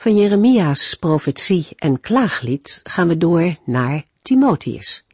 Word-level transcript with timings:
Van 0.00 0.16
Jeremia's 0.16 0.94
profetie 0.94 1.66
en 1.76 2.00
klaaglied 2.00 2.80
gaan 2.82 3.08
we 3.08 3.16
door 3.16 3.56
naar 3.64 4.04
Timotheus. 4.22 5.04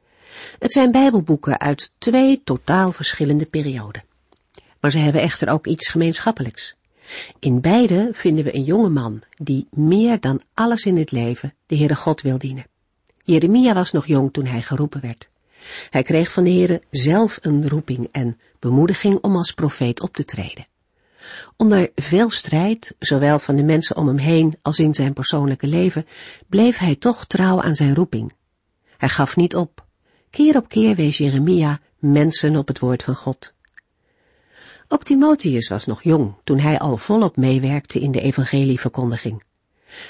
Het 0.59 0.73
zijn 0.73 0.91
bijbelboeken 0.91 1.61
uit 1.61 1.91
twee 1.99 2.41
totaal 2.45 2.93
verschillende 2.93 3.47
perioden. 3.47 4.05
Maar 4.81 4.91
ze 4.91 4.99
hebben 4.99 5.21
echter 5.21 5.49
ook 5.49 5.67
iets 5.67 5.89
gemeenschappelijks. 5.89 6.75
In 7.39 7.61
beide 7.61 8.09
vinden 8.13 8.45
we 8.45 8.55
een 8.55 8.65
jonge 8.65 8.89
man 8.89 9.23
die 9.37 9.67
meer 9.71 10.21
dan 10.21 10.43
alles 10.55 10.85
in 10.85 10.97
het 10.97 11.11
leven 11.11 11.55
de 11.67 11.77
Heere 11.77 11.95
God 11.95 12.21
wil 12.21 12.39
dienen. 12.39 12.67
Jeremia 13.25 13.75
was 13.75 13.93
nog 13.93 14.07
jong 14.07 14.33
toen 14.33 14.47
hij 14.47 14.63
geroepen 14.63 15.01
werd. 15.01 15.29
Hij 15.91 16.03
kreeg 16.03 16.33
van 16.33 16.45
de 16.45 16.51
Heere 16.51 16.83
zelf 16.91 17.39
een 17.41 17.69
roeping 17.69 18.09
en 18.13 18.41
bemoediging 18.59 19.19
om 19.21 19.37
als 19.37 19.53
profeet 19.53 20.01
op 20.01 20.15
te 20.15 20.25
treden. 20.25 20.67
Onder 21.57 21.91
veel 21.95 22.31
strijd, 22.31 22.95
zowel 22.99 23.39
van 23.39 23.57
de 23.57 23.63
mensen 23.63 23.97
om 23.97 24.07
hem 24.07 24.19
heen 24.19 24.59
als 24.63 24.79
in 24.79 24.95
zijn 24.95 25.13
persoonlijke 25.13 25.67
leven, 25.67 26.07
bleef 26.49 26.79
hij 26.79 26.97
toch 26.97 27.27
trouw 27.27 27.63
aan 27.63 27.75
zijn 27.75 27.95
roeping. 27.95 28.33
Hij 28.97 29.09
gaf 29.09 29.37
niet 29.37 29.57
op. 29.57 29.85
Keer 30.31 30.57
op 30.57 30.69
keer 30.69 30.95
wees 30.95 31.19
Jeremia 31.19 31.81
mensen 31.99 32.57
op 32.57 32.69
het 32.69 32.79
woord 32.79 33.03
van 33.03 33.15
God. 33.15 33.55
Ook 34.89 35.05
Timotheus 35.05 35.69
was 35.69 35.87
nog 35.87 36.03
jong 36.03 36.35
toen 36.45 36.59
hij 36.59 36.79
al 36.79 36.97
volop 36.97 37.37
meewerkte 37.37 38.01
in 38.01 38.11
de 38.13 38.21
evangelieverkondiging. 38.21 39.43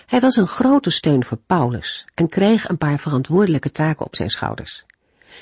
Hij 0.06 0.20
was 0.20 0.36
een 0.36 0.46
grote 0.46 0.90
steun 0.90 1.24
voor 1.24 1.38
Paulus 1.46 2.06
en 2.14 2.28
kreeg 2.28 2.68
een 2.68 2.78
paar 2.78 2.98
verantwoordelijke 2.98 3.70
taken 3.70 4.06
op 4.06 4.16
zijn 4.16 4.30
schouders. 4.30 4.84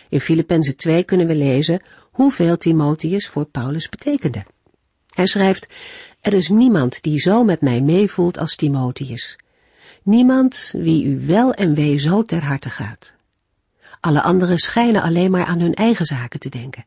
In 0.08 0.20
Filippenzen 0.20 0.76
2 0.76 1.04
kunnen 1.04 1.26
we 1.26 1.34
lezen 1.34 1.82
hoeveel 2.10 2.56
Timotheus 2.56 3.28
voor 3.28 3.44
Paulus 3.44 3.88
betekende. 3.88 4.44
Hij 5.14 5.26
schrijft, 5.26 5.68
er 6.20 6.34
is 6.34 6.48
niemand 6.48 7.02
die 7.02 7.18
zo 7.18 7.44
met 7.44 7.60
mij 7.60 7.80
meevoelt 7.80 8.38
als 8.38 8.56
Timotheus. 8.56 9.36
Niemand 10.02 10.70
wie 10.76 11.04
u 11.04 11.26
wel 11.26 11.52
en 11.52 11.74
wee 11.74 11.96
zo 11.96 12.22
ter 12.22 12.44
harte 12.44 12.70
gaat. 12.70 13.12
Alle 14.00 14.22
anderen 14.22 14.58
schijnen 14.58 15.02
alleen 15.02 15.30
maar 15.30 15.46
aan 15.46 15.60
hun 15.60 15.74
eigen 15.74 16.04
zaken 16.04 16.40
te 16.40 16.48
denken. 16.48 16.86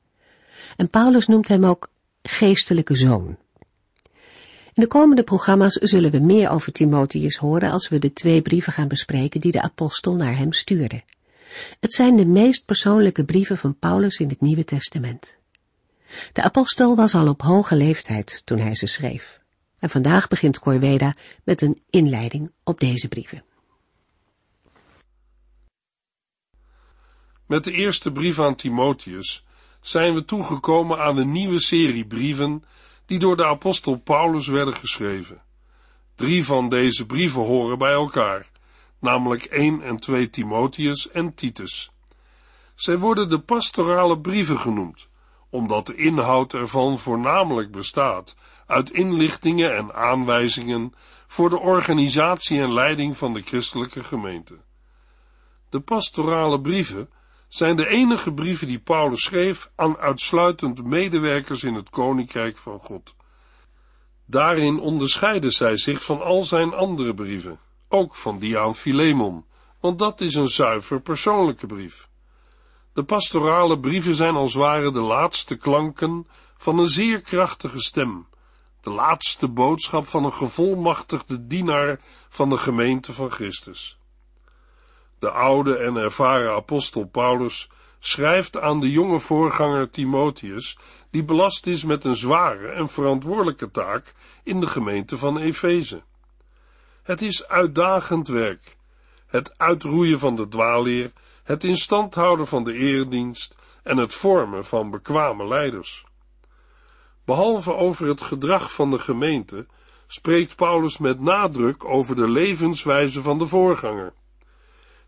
En 0.75 0.89
Paulus 0.89 1.27
noemt 1.27 1.47
hem 1.47 1.65
ook 1.65 1.89
geestelijke 2.21 2.95
zoon. 2.95 3.37
In 4.73 4.83
de 4.83 4.87
komende 4.87 5.23
programma's 5.23 5.73
zullen 5.73 6.11
we 6.11 6.19
meer 6.19 6.49
over 6.49 6.71
Timotheus 6.71 7.35
horen 7.35 7.71
als 7.71 7.89
we 7.89 7.99
de 7.99 8.13
twee 8.13 8.41
brieven 8.41 8.73
gaan 8.73 8.87
bespreken 8.87 9.41
die 9.41 9.51
de 9.51 9.61
apostel 9.61 10.15
naar 10.15 10.37
hem 10.37 10.53
stuurde. 10.53 11.03
Het 11.79 11.93
zijn 11.93 12.15
de 12.15 12.25
meest 12.25 12.65
persoonlijke 12.65 13.25
brieven 13.25 13.57
van 13.57 13.79
Paulus 13.79 14.17
in 14.17 14.29
het 14.29 14.41
Nieuwe 14.41 14.63
Testament. 14.63 15.36
De 16.33 16.41
apostel 16.41 16.95
was 16.95 17.15
al 17.15 17.27
op 17.27 17.41
hoge 17.41 17.75
leeftijd 17.75 18.41
toen 18.45 18.59
hij 18.59 18.75
ze 18.75 18.87
schreef. 18.87 19.39
En 19.79 19.89
vandaag 19.89 20.27
begint 20.27 20.59
Corveda 20.59 21.15
met 21.43 21.61
een 21.61 21.83
inleiding 21.89 22.51
op 22.63 22.79
deze 22.79 23.07
brieven. 23.07 23.43
Met 27.45 27.63
de 27.63 27.71
eerste 27.71 28.11
brief 28.11 28.39
aan 28.39 28.55
Timotheus 28.55 29.45
zijn 29.81 30.13
we 30.13 30.25
toegekomen 30.25 30.99
aan 30.99 31.17
een 31.17 31.31
nieuwe 31.31 31.59
serie 31.59 32.05
brieven 32.05 32.63
die 33.05 33.19
door 33.19 33.37
de 33.37 33.45
apostel 33.45 33.95
Paulus 33.95 34.47
werden 34.47 34.75
geschreven. 34.75 35.41
Drie 36.15 36.45
van 36.45 36.69
deze 36.69 37.05
brieven 37.05 37.41
horen 37.41 37.77
bij 37.77 37.91
elkaar, 37.91 38.49
namelijk 38.99 39.43
1 39.43 39.81
en 39.81 39.97
2 39.97 40.29
Timotheus 40.29 41.11
en 41.11 41.33
Titus. 41.33 41.91
Zij 42.75 42.97
worden 42.97 43.29
de 43.29 43.39
pastorale 43.39 44.19
brieven 44.19 44.59
genoemd, 44.59 45.07
omdat 45.49 45.85
de 45.85 45.95
inhoud 45.95 46.53
ervan 46.53 46.99
voornamelijk 46.99 47.71
bestaat 47.71 48.35
uit 48.65 48.91
inlichtingen 48.91 49.75
en 49.75 49.93
aanwijzingen 49.93 50.93
voor 51.27 51.49
de 51.49 51.59
organisatie 51.59 52.59
en 52.59 52.73
leiding 52.73 53.17
van 53.17 53.33
de 53.33 53.41
christelijke 53.41 54.03
gemeente. 54.03 54.57
De 55.69 55.79
pastorale 55.79 56.61
brieven 56.61 57.09
zijn 57.47 57.75
de 57.75 57.87
enige 57.87 58.33
brieven 58.33 58.67
die 58.67 58.79
Paulus 58.79 59.23
schreef 59.23 59.71
aan 59.75 59.97
uitsluitend 59.97 60.83
medewerkers 60.83 61.63
in 61.63 61.73
het 61.73 61.89
koninkrijk 61.89 62.57
van 62.57 62.79
God. 62.79 63.15
Daarin 64.25 64.79
onderscheiden 64.79 65.51
zij 65.51 65.77
zich 65.77 66.03
van 66.03 66.21
al 66.21 66.43
zijn 66.43 66.73
andere 66.73 67.13
brieven, 67.13 67.59
ook 67.89 68.15
van 68.15 68.39
die 68.39 68.57
aan 68.57 68.75
Philemon, 68.75 69.45
want 69.79 69.99
dat 69.99 70.21
is 70.21 70.35
een 70.35 70.47
zuiver 70.47 71.01
persoonlijke 71.01 71.65
brief. 71.65 72.07
De 72.97 73.03
pastorale 73.03 73.79
brieven 73.79 74.15
zijn 74.15 74.35
als 74.35 74.53
ware 74.53 74.91
de 74.91 74.99
laatste 74.99 75.55
klanken 75.55 76.27
van 76.57 76.79
een 76.79 76.87
zeer 76.87 77.21
krachtige 77.21 77.79
stem, 77.79 78.27
de 78.81 78.89
laatste 78.89 79.47
boodschap 79.47 80.07
van 80.07 80.23
een 80.23 80.33
gevolmachtigde 80.33 81.47
dienaar 81.47 81.99
van 82.29 82.49
de 82.49 82.57
gemeente 82.57 83.13
van 83.13 83.31
Christus. 83.31 83.97
De 85.19 85.31
oude 85.31 85.77
en 85.77 85.95
ervaren 85.95 86.51
apostel 86.51 87.05
Paulus 87.05 87.69
schrijft 87.99 88.59
aan 88.59 88.79
de 88.79 88.89
jonge 88.89 89.19
voorganger 89.19 89.89
Timotheus, 89.89 90.77
die 91.11 91.23
belast 91.23 91.67
is 91.67 91.83
met 91.83 92.03
een 92.03 92.15
zware 92.15 92.67
en 92.67 92.89
verantwoordelijke 92.89 93.71
taak 93.71 94.13
in 94.43 94.59
de 94.59 94.67
gemeente 94.67 95.17
van 95.17 95.37
Efeze. 95.37 96.01
Het 97.03 97.21
is 97.21 97.47
uitdagend 97.47 98.27
werk, 98.27 98.77
het 99.27 99.53
uitroeien 99.57 100.19
van 100.19 100.35
de 100.35 100.47
dwaalleer 100.47 101.11
het 101.47 101.63
in 101.63 101.75
stand 101.75 102.15
houden 102.15 102.47
van 102.47 102.63
de 102.63 102.73
eredienst 102.73 103.55
en 103.83 103.97
het 103.97 104.13
vormen 104.13 104.65
van 104.65 104.89
bekwame 104.89 105.47
leiders. 105.47 106.05
Behalve 107.25 107.73
over 107.73 108.07
het 108.07 108.21
gedrag 108.21 108.73
van 108.73 108.91
de 108.91 108.99
gemeente, 108.99 109.65
spreekt 110.07 110.55
Paulus 110.55 110.97
met 110.97 111.19
nadruk 111.19 111.85
over 111.85 112.15
de 112.15 112.29
levenswijze 112.29 113.21
van 113.21 113.39
de 113.39 113.47
voorganger. 113.47 114.13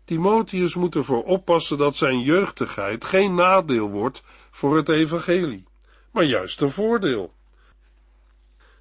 Timotheus 0.04 0.74
moet 0.74 0.94
ervoor 0.94 1.24
oppassen 1.24 1.78
dat 1.78 1.96
zijn 1.96 2.20
jeugdigheid 2.20 3.04
geen 3.04 3.34
nadeel 3.34 3.90
wordt 3.90 4.22
voor 4.50 4.76
het 4.76 4.88
evangelie, 4.88 5.64
maar 6.12 6.24
juist 6.24 6.60
een 6.60 6.70
voordeel. 6.70 7.32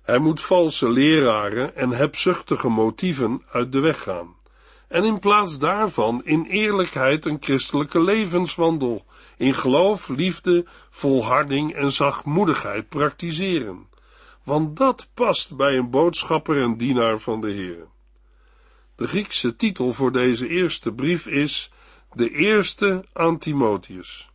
Hij 0.01 0.19
moet 0.19 0.41
valse 0.41 0.89
leraren 0.89 1.75
en 1.75 1.89
hebzuchtige 1.89 2.69
motieven 2.69 3.41
uit 3.51 3.71
de 3.71 3.79
weg 3.79 4.03
gaan 4.03 4.37
en 4.89 5.03
in 5.03 5.19
plaats 5.19 5.59
daarvan 5.59 6.21
in 6.25 6.45
eerlijkheid 6.45 7.25
een 7.25 7.37
christelijke 7.39 8.03
levenswandel, 8.03 9.05
in 9.37 9.53
geloof, 9.53 10.07
liefde, 10.07 10.65
volharding 10.89 11.73
en 11.73 11.91
zachtmoedigheid 11.91 12.89
praktiseren. 12.89 13.87
Want 14.43 14.77
dat 14.77 15.09
past 15.13 15.55
bij 15.55 15.77
een 15.77 15.89
boodschapper 15.89 16.61
en 16.61 16.77
dienaar 16.77 17.19
van 17.19 17.41
de 17.41 17.49
Heer. 17.49 17.87
De 18.95 19.07
Griekse 19.07 19.55
titel 19.55 19.93
voor 19.93 20.11
deze 20.11 20.47
eerste 20.47 20.93
brief 20.93 21.27
is 21.27 21.71
De 22.13 22.31
Eerste 22.31 23.05
aan 23.13 23.37
Timotheus. 23.37 24.29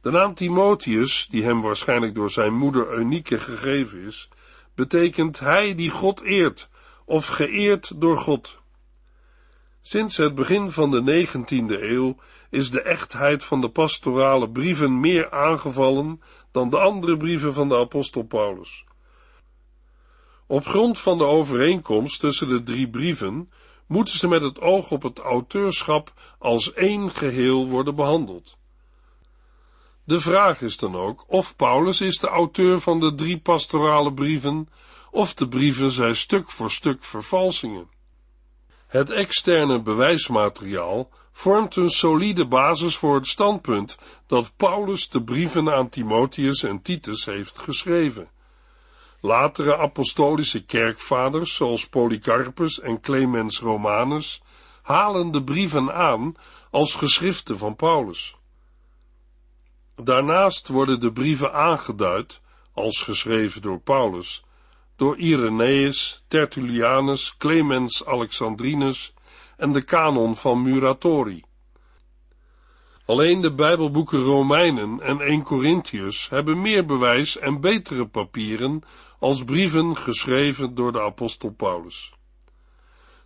De 0.00 0.10
naam 0.10 0.34
Timotheus, 0.34 1.26
die 1.30 1.44
hem 1.44 1.60
waarschijnlijk 1.60 2.14
door 2.14 2.30
zijn 2.30 2.54
moeder 2.54 2.88
Eunike 2.88 3.38
gegeven 3.38 4.00
is, 4.00 4.28
betekent 4.74 5.40
hij 5.40 5.74
die 5.74 5.90
God 5.90 6.20
eert, 6.20 6.68
of 7.04 7.26
geëerd 7.26 8.00
door 8.00 8.18
God. 8.18 8.58
Sinds 9.88 10.16
het 10.16 10.34
begin 10.34 10.70
van 10.70 10.90
de 10.90 11.26
19e 11.26 11.82
eeuw 11.82 12.16
is 12.50 12.70
de 12.70 12.82
echtheid 12.82 13.44
van 13.44 13.60
de 13.60 13.68
pastorale 13.68 14.50
brieven 14.50 15.00
meer 15.00 15.30
aangevallen 15.30 16.22
dan 16.52 16.70
de 16.70 16.78
andere 16.78 17.16
brieven 17.16 17.52
van 17.52 17.68
de 17.68 17.76
apostel 17.76 18.22
Paulus. 18.22 18.84
Op 20.46 20.66
grond 20.66 20.98
van 20.98 21.18
de 21.18 21.24
overeenkomst 21.24 22.20
tussen 22.20 22.48
de 22.48 22.62
drie 22.62 22.88
brieven 22.88 23.50
moeten 23.86 24.18
ze 24.18 24.28
met 24.28 24.42
het 24.42 24.60
oog 24.60 24.90
op 24.90 25.02
het 25.02 25.18
auteurschap 25.18 26.12
als 26.38 26.72
één 26.72 27.10
geheel 27.10 27.68
worden 27.68 27.94
behandeld. 27.94 28.56
De 30.04 30.20
vraag 30.20 30.62
is 30.62 30.76
dan 30.76 30.96
ook 30.96 31.24
of 31.26 31.56
Paulus 31.56 32.00
is 32.00 32.18
de 32.18 32.28
auteur 32.28 32.80
van 32.80 33.00
de 33.00 33.14
drie 33.14 33.38
pastorale 33.38 34.12
brieven, 34.12 34.68
of 35.10 35.34
de 35.34 35.48
brieven 35.48 35.90
zijn 35.90 36.16
stuk 36.16 36.50
voor 36.50 36.70
stuk 36.70 37.04
vervalsingen. 37.04 37.95
Het 38.86 39.10
externe 39.10 39.82
bewijsmateriaal 39.82 41.08
vormt 41.32 41.76
een 41.76 41.90
solide 41.90 42.46
basis 42.46 42.96
voor 42.96 43.14
het 43.14 43.26
standpunt 43.26 43.98
dat 44.26 44.52
Paulus 44.56 45.08
de 45.08 45.22
brieven 45.22 45.74
aan 45.74 45.88
Timotheus 45.88 46.62
en 46.62 46.82
Titus 46.82 47.24
heeft 47.24 47.58
geschreven. 47.58 48.28
Latere 49.20 49.76
apostolische 49.76 50.64
kerkvaders, 50.64 51.54
zoals 51.54 51.88
Polycarpus 51.88 52.80
en 52.80 53.00
Clemens 53.00 53.60
Romanus, 53.60 54.42
halen 54.82 55.30
de 55.30 55.44
brieven 55.44 55.94
aan 55.94 56.34
als 56.70 56.94
geschriften 56.94 57.58
van 57.58 57.76
Paulus. 57.76 58.36
Daarnaast 59.96 60.68
worden 60.68 61.00
de 61.00 61.12
brieven 61.12 61.52
aangeduid, 61.52 62.40
als 62.72 63.02
geschreven 63.02 63.62
door 63.62 63.80
Paulus, 63.80 64.44
door 64.96 65.16
Irenaeus, 65.16 66.24
Tertullianus, 66.28 67.36
Clemens 67.36 68.06
Alexandrinus 68.06 69.14
en 69.56 69.72
de 69.72 69.82
kanon 69.82 70.36
van 70.36 70.62
Muratori. 70.62 71.44
Alleen 73.06 73.40
de 73.40 73.54
Bijbelboeken 73.54 74.22
Romeinen 74.22 75.00
en 75.00 75.20
1 75.20 75.42
Corinthiërs 75.42 76.28
hebben 76.28 76.60
meer 76.60 76.84
bewijs 76.84 77.38
en 77.38 77.60
betere 77.60 78.06
papieren 78.06 78.82
als 79.18 79.44
brieven 79.44 79.96
geschreven 79.96 80.74
door 80.74 80.92
de 80.92 81.00
apostel 81.00 81.50
Paulus. 81.50 82.14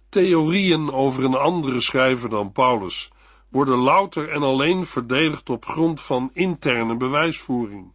Theorieën 0.08 0.92
over 0.92 1.24
een 1.24 1.34
andere 1.34 1.80
schrijver 1.80 2.28
dan 2.28 2.52
Paulus 2.52 3.10
worden 3.48 3.78
louter 3.78 4.28
en 4.28 4.42
alleen 4.42 4.86
verdedigd 4.86 5.50
op 5.50 5.64
grond 5.64 6.00
van 6.00 6.30
interne 6.32 6.96
bewijsvoering. 6.96 7.92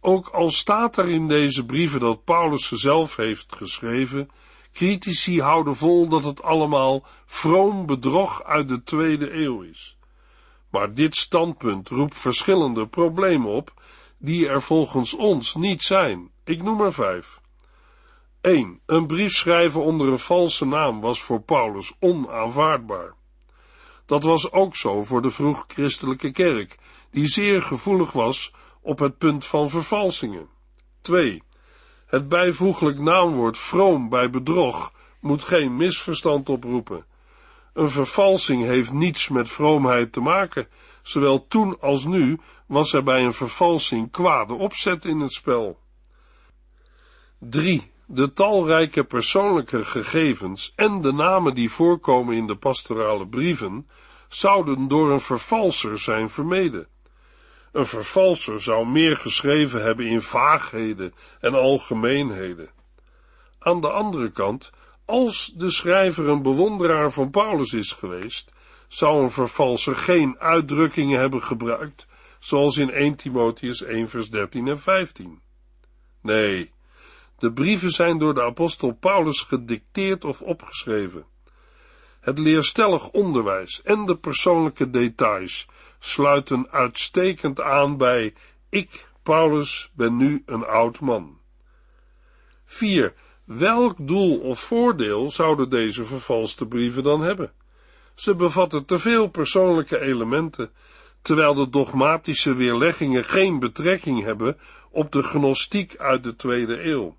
Ook 0.00 0.28
al 0.28 0.50
staat 0.50 0.96
er 0.96 1.08
in 1.08 1.28
deze 1.28 1.64
brieven 1.64 2.00
dat 2.00 2.24
Paulus 2.24 2.66
ze 2.66 2.76
zelf 2.76 3.16
heeft 3.16 3.56
geschreven, 3.56 4.30
critici 4.72 5.40
houden 5.40 5.76
vol 5.76 6.08
dat 6.08 6.24
het 6.24 6.42
allemaal 6.42 7.06
vroom 7.26 7.86
bedrog 7.86 8.42
uit 8.42 8.68
de 8.68 8.82
tweede 8.82 9.32
eeuw 9.32 9.62
is. 9.62 9.96
Maar 10.70 10.94
dit 10.94 11.16
standpunt 11.16 11.88
roept 11.88 12.18
verschillende 12.18 12.86
problemen 12.86 13.50
op, 13.50 13.72
die 14.18 14.48
er 14.48 14.62
volgens 14.62 15.14
ons 15.14 15.54
niet 15.54 15.82
zijn. 15.82 16.30
Ik 16.44 16.62
noem 16.62 16.80
er 16.80 16.92
vijf. 16.92 17.40
1. 18.40 18.80
Een 18.86 19.06
brief 19.06 19.32
schrijven 19.32 19.82
onder 19.82 20.08
een 20.08 20.18
valse 20.18 20.66
naam 20.66 21.00
was 21.00 21.22
voor 21.22 21.40
Paulus 21.40 21.94
onaanvaardbaar. 22.00 23.14
Dat 24.06 24.22
was 24.22 24.52
ook 24.52 24.76
zo 24.76 25.02
voor 25.02 25.22
de 25.22 25.30
vroeg-christelijke 25.30 26.30
kerk, 26.30 26.78
die 27.10 27.26
zeer 27.26 27.62
gevoelig 27.62 28.12
was 28.12 28.52
op 28.86 28.98
het 28.98 29.18
punt 29.18 29.44
van 29.44 29.68
vervalsingen. 29.68 30.48
2. 31.00 31.42
Het 32.06 32.28
bijvoeglijk 32.28 32.98
naamwoord 32.98 33.58
vroom 33.58 34.08
bij 34.08 34.30
bedrog 34.30 34.92
moet 35.20 35.44
geen 35.44 35.76
misverstand 35.76 36.48
oproepen. 36.48 37.04
Een 37.72 37.90
vervalsing 37.90 38.64
heeft 38.64 38.92
niets 38.92 39.28
met 39.28 39.50
vroomheid 39.50 40.12
te 40.12 40.20
maken. 40.20 40.68
Zowel 41.02 41.46
toen 41.46 41.80
als 41.80 42.04
nu 42.04 42.40
was 42.66 42.92
er 42.92 43.02
bij 43.02 43.24
een 43.24 43.32
vervalsing 43.32 44.10
kwade 44.10 44.54
opzet 44.54 45.04
in 45.04 45.20
het 45.20 45.32
spel. 45.32 45.78
3. 47.38 47.90
De 48.06 48.32
talrijke 48.32 49.04
persoonlijke 49.04 49.84
gegevens 49.84 50.72
en 50.76 51.00
de 51.00 51.12
namen 51.12 51.54
die 51.54 51.70
voorkomen 51.70 52.36
in 52.36 52.46
de 52.46 52.56
pastorale 52.56 53.26
brieven 53.26 53.88
zouden 54.28 54.88
door 54.88 55.10
een 55.10 55.20
vervalser 55.20 55.98
zijn 55.98 56.30
vermeden. 56.30 56.88
Een 57.76 57.86
vervalser 57.86 58.62
zou 58.62 58.86
meer 58.86 59.16
geschreven 59.16 59.82
hebben 59.82 60.06
in 60.06 60.20
vaagheden 60.20 61.14
en 61.40 61.54
algemeenheden. 61.54 62.70
Aan 63.58 63.80
de 63.80 63.90
andere 63.90 64.30
kant, 64.30 64.70
als 65.04 65.52
de 65.56 65.70
schrijver 65.70 66.28
een 66.28 66.42
bewonderaar 66.42 67.12
van 67.12 67.30
Paulus 67.30 67.72
is 67.72 67.92
geweest, 67.92 68.52
zou 68.88 69.22
een 69.22 69.30
vervalser 69.30 69.96
geen 69.96 70.38
uitdrukkingen 70.38 71.18
hebben 71.18 71.42
gebruikt, 71.42 72.06
zoals 72.38 72.76
in 72.76 72.90
1 72.90 73.14
Timotheus 73.14 73.82
1 73.82 74.08
vers 74.08 74.30
13 74.30 74.68
en 74.68 74.80
15. 74.80 75.40
Nee, 76.22 76.72
de 77.38 77.52
brieven 77.52 77.90
zijn 77.90 78.18
door 78.18 78.34
de 78.34 78.42
apostel 78.42 78.92
Paulus 78.92 79.40
gedicteerd 79.40 80.24
of 80.24 80.42
opgeschreven. 80.42 81.26
Het 82.26 82.38
leerstellig 82.38 83.10
onderwijs 83.10 83.82
en 83.82 84.04
de 84.04 84.16
persoonlijke 84.16 84.90
details 84.90 85.66
sluiten 85.98 86.70
uitstekend 86.70 87.60
aan 87.60 87.96
bij 87.96 88.34
ik, 88.68 89.08
Paulus, 89.22 89.90
ben 89.92 90.16
nu 90.16 90.42
een 90.46 90.64
oud 90.64 91.00
man. 91.00 91.38
4. 92.64 93.14
Welk 93.44 94.06
doel 94.06 94.38
of 94.38 94.60
voordeel 94.60 95.30
zouden 95.30 95.70
deze 95.70 96.04
vervalste 96.04 96.66
brieven 96.66 97.02
dan 97.02 97.20
hebben? 97.20 97.52
Ze 98.14 98.34
bevatten 98.34 98.84
te 98.84 98.98
veel 98.98 99.26
persoonlijke 99.28 100.00
elementen, 100.00 100.70
terwijl 101.22 101.54
de 101.54 101.68
dogmatische 101.68 102.54
weerleggingen 102.54 103.24
geen 103.24 103.58
betrekking 103.58 104.22
hebben 104.22 104.58
op 104.90 105.12
de 105.12 105.22
gnostiek 105.22 105.96
uit 105.96 106.22
de 106.22 106.36
tweede 106.36 106.84
eeuw. 106.84 107.16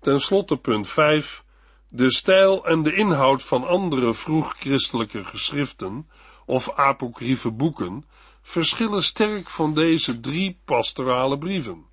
Ten 0.00 0.20
slotte 0.20 0.56
punt 0.56 0.88
5. 0.88 1.44
De 1.92 2.10
stijl 2.10 2.66
en 2.66 2.82
de 2.82 2.94
inhoud 2.94 3.42
van 3.42 3.66
andere 3.66 4.14
vroeg-christelijke 4.14 5.24
geschriften 5.24 6.08
of 6.46 6.72
apocryfe 6.74 7.50
boeken 7.50 8.04
verschillen 8.42 9.02
sterk 9.02 9.50
van 9.50 9.74
deze 9.74 10.20
drie 10.20 10.60
pastorale 10.64 11.38
brieven. 11.38 11.84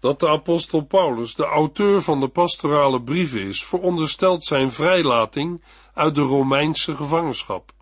Dat 0.00 0.20
de 0.20 0.28
apostel 0.28 0.80
Paulus 0.80 1.34
de 1.34 1.44
auteur 1.44 2.02
van 2.02 2.20
de 2.20 2.28
pastorale 2.28 3.02
brieven 3.02 3.40
is, 3.40 3.64
veronderstelt 3.64 4.44
zijn 4.44 4.72
vrijlating 4.72 5.64
uit 5.94 6.14
de 6.14 6.20
Romeinse 6.20 6.96
gevangenschap, 6.96 7.72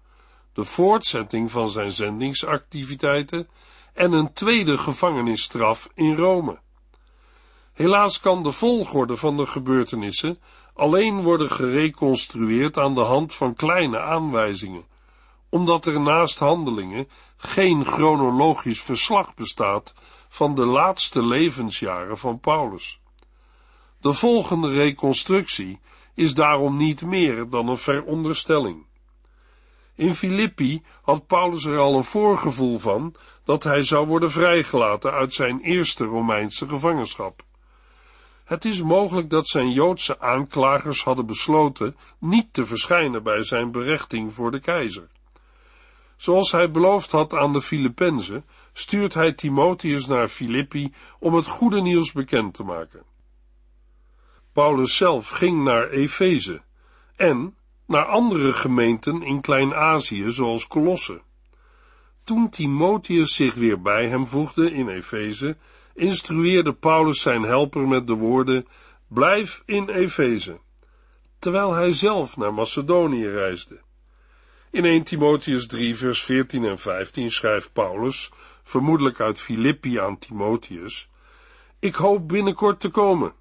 de 0.52 0.64
voortzetting 0.64 1.50
van 1.50 1.68
zijn 1.68 1.92
zendingsactiviteiten 1.92 3.48
en 3.94 4.12
een 4.12 4.32
tweede 4.32 4.78
gevangenisstraf 4.78 5.88
in 5.94 6.16
Rome. 6.16 6.58
Helaas 7.72 8.20
kan 8.20 8.42
de 8.42 8.52
volgorde 8.52 9.16
van 9.16 9.36
de 9.36 9.46
gebeurtenissen 9.46 10.38
alleen 10.78 11.22
worden 11.22 11.50
gereconstrueerd 11.50 12.78
aan 12.78 12.94
de 12.94 13.00
hand 13.00 13.34
van 13.34 13.54
kleine 13.54 14.00
aanwijzingen, 14.00 14.84
omdat 15.48 15.86
er 15.86 16.00
naast 16.00 16.38
handelingen 16.38 17.08
geen 17.36 17.84
chronologisch 17.84 18.82
verslag 18.82 19.34
bestaat 19.34 19.94
van 20.28 20.54
de 20.54 20.64
laatste 20.64 21.26
levensjaren 21.26 22.18
van 22.18 22.40
Paulus. 22.40 23.00
De 24.00 24.12
volgende 24.12 24.68
reconstructie 24.68 25.80
is 26.14 26.34
daarom 26.34 26.76
niet 26.76 27.02
meer 27.02 27.48
dan 27.48 27.68
een 27.68 27.78
veronderstelling. 27.78 28.86
In 29.94 30.14
Filippi 30.14 30.82
had 31.02 31.26
Paulus 31.26 31.64
er 31.64 31.78
al 31.78 31.96
een 31.96 32.04
voorgevoel 32.04 32.78
van 32.78 33.14
dat 33.44 33.62
hij 33.62 33.82
zou 33.82 34.06
worden 34.06 34.30
vrijgelaten 34.30 35.12
uit 35.12 35.34
zijn 35.34 35.60
eerste 35.60 36.04
Romeinse 36.04 36.68
gevangenschap. 36.68 37.46
Het 38.48 38.64
is 38.64 38.82
mogelijk 38.82 39.30
dat 39.30 39.48
zijn 39.48 39.72
Joodse 39.72 40.20
aanklagers 40.20 41.04
hadden 41.04 41.26
besloten 41.26 41.96
niet 42.18 42.52
te 42.52 42.66
verschijnen 42.66 43.22
bij 43.22 43.42
zijn 43.42 43.70
berechting 43.70 44.34
voor 44.34 44.50
de 44.50 44.60
keizer. 44.60 45.08
Zoals 46.16 46.52
hij 46.52 46.70
beloofd 46.70 47.10
had 47.10 47.34
aan 47.34 47.52
de 47.52 47.60
Filippenzen, 47.60 48.44
stuurt 48.72 49.14
hij 49.14 49.32
Timotheus 49.32 50.06
naar 50.06 50.28
Filippi 50.28 50.92
om 51.18 51.34
het 51.34 51.46
goede 51.46 51.80
nieuws 51.80 52.12
bekend 52.12 52.54
te 52.54 52.62
maken. 52.62 53.02
Paulus 54.52 54.96
zelf 54.96 55.28
ging 55.28 55.64
naar 55.64 55.88
Efeze 55.88 56.60
en 57.16 57.56
naar 57.86 58.04
andere 58.04 58.52
gemeenten 58.52 59.22
in 59.22 59.40
Klein-Azië, 59.40 60.30
zoals 60.30 60.66
Colosse. 60.66 61.20
Toen 62.24 62.48
Timotheus 62.48 63.34
zich 63.34 63.54
weer 63.54 63.80
bij 63.80 64.08
hem 64.08 64.26
voegde 64.26 64.72
in 64.72 64.88
Efeze, 64.88 65.56
instrueerde 65.98 66.72
Paulus 66.72 67.20
zijn 67.20 67.42
helper 67.42 67.88
met 67.88 68.06
de 68.06 68.14
woorden: 68.14 68.66
Blijf 69.08 69.62
in 69.66 69.88
Efeze, 69.88 70.58
terwijl 71.38 71.72
hij 71.72 71.92
zelf 71.92 72.36
naar 72.36 72.54
Macedonië 72.54 73.28
reisde. 73.28 73.80
In 74.70 74.84
1 74.84 75.02
Timotheus 75.02 75.66
3, 75.66 75.96
vers 75.96 76.22
14 76.22 76.64
en 76.64 76.78
15 76.78 77.30
schrijft 77.30 77.72
Paulus, 77.72 78.30
vermoedelijk 78.62 79.20
uit 79.20 79.40
Filippi 79.40 79.98
aan 79.98 80.18
Timotheus: 80.18 81.08
Ik 81.78 81.94
hoop 81.94 82.28
binnenkort 82.28 82.80
te 82.80 82.88
komen, 82.88 83.32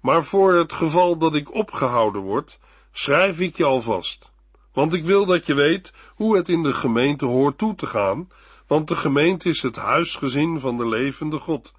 maar 0.00 0.24
voor 0.24 0.52
het 0.52 0.72
geval 0.72 1.16
dat 1.16 1.34
ik 1.34 1.54
opgehouden 1.54 2.20
word, 2.20 2.58
schrijf 2.92 3.40
ik 3.40 3.56
je 3.56 3.64
alvast. 3.64 4.30
Want 4.72 4.94
ik 4.94 5.04
wil 5.04 5.26
dat 5.26 5.46
je 5.46 5.54
weet 5.54 5.92
hoe 6.14 6.36
het 6.36 6.48
in 6.48 6.62
de 6.62 6.72
gemeente 6.72 7.24
hoort 7.24 7.58
toe 7.58 7.74
te 7.74 7.86
gaan, 7.86 8.28
want 8.66 8.88
de 8.88 8.96
gemeente 8.96 9.48
is 9.48 9.62
het 9.62 9.76
huisgezin 9.76 10.60
van 10.60 10.76
de 10.76 10.88
levende 10.88 11.38
God. 11.38 11.72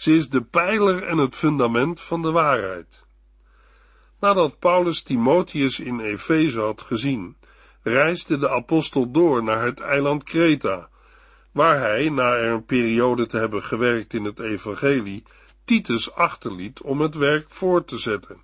Ze 0.00 0.14
is 0.14 0.28
de 0.28 0.42
pijler 0.42 1.02
en 1.02 1.18
het 1.18 1.34
fundament 1.34 2.00
van 2.00 2.22
de 2.22 2.30
waarheid. 2.30 3.04
Nadat 4.20 4.58
Paulus 4.58 5.02
Timotheus 5.02 5.80
in 5.80 6.00
Efeze 6.00 6.60
had 6.60 6.82
gezien, 6.82 7.36
reisde 7.82 8.38
de 8.38 8.50
apostel 8.50 9.10
door 9.10 9.42
naar 9.42 9.64
het 9.64 9.80
eiland 9.80 10.22
Kreta, 10.22 10.88
waar 11.52 11.78
hij, 11.78 12.08
na 12.08 12.34
er 12.34 12.50
een 12.50 12.64
periode 12.64 13.26
te 13.26 13.36
hebben 13.36 13.62
gewerkt 13.62 14.14
in 14.14 14.24
het 14.24 14.38
evangelie, 14.38 15.22
Titus 15.64 16.12
achterliet 16.12 16.80
om 16.80 17.00
het 17.00 17.14
werk 17.14 17.46
voort 17.48 17.88
te 17.88 17.98
zetten. 17.98 18.42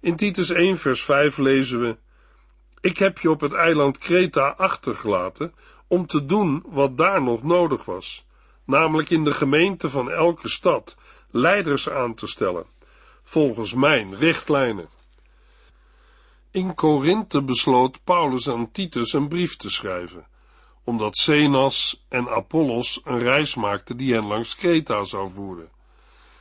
In 0.00 0.16
Titus 0.16 0.50
1 0.50 0.78
vers 0.78 1.04
5 1.04 1.38
lezen 1.38 1.80
we, 1.80 1.96
Ik 2.80 2.98
heb 2.98 3.18
je 3.18 3.30
op 3.30 3.40
het 3.40 3.52
eiland 3.52 3.98
Kreta 3.98 4.48
achtergelaten 4.48 5.54
om 5.86 6.06
te 6.06 6.24
doen 6.24 6.64
wat 6.66 6.96
daar 6.96 7.22
nog 7.22 7.42
nodig 7.42 7.84
was, 7.84 8.26
namelijk 8.64 9.10
in 9.10 9.24
de 9.24 9.34
gemeente 9.34 9.90
van 9.90 10.10
elke 10.10 10.48
stad 10.48 10.96
leiders 11.30 11.90
aan 11.90 12.14
te 12.14 12.26
stellen, 12.26 12.66
volgens 13.22 13.74
mijn 13.74 14.16
richtlijnen. 14.16 14.88
In 16.50 16.74
Korinthe 16.74 17.42
besloot 17.42 18.04
Paulus 18.04 18.48
aan 18.48 18.70
Titus 18.70 19.12
een 19.12 19.28
brief 19.28 19.56
te 19.56 19.70
schrijven, 19.70 20.26
omdat 20.84 21.16
Zenas 21.16 22.04
en 22.08 22.28
Apollos 22.28 23.00
een 23.04 23.18
reis 23.18 23.54
maakten 23.54 23.96
die 23.96 24.14
hen 24.14 24.26
langs 24.26 24.56
Kreta 24.56 25.04
zou 25.04 25.30
voeren. 25.30 25.68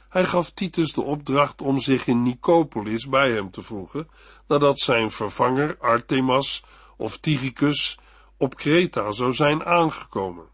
Hij 0.09 0.25
gaf 0.25 0.51
Titus 0.51 0.93
de 0.93 1.01
opdracht 1.01 1.61
om 1.61 1.79
zich 1.79 2.07
in 2.07 2.23
Nicopolis 2.23 3.09
bij 3.09 3.31
hem 3.31 3.51
te 3.51 3.61
voegen, 3.61 4.09
nadat 4.47 4.79
zijn 4.79 5.11
vervanger 5.11 5.77
Artemas 5.79 6.63
of 6.97 7.17
Tychicus 7.17 7.99
op 8.37 8.55
Kreta 8.55 9.11
zou 9.11 9.33
zijn 9.33 9.65
aangekomen. 9.65 10.52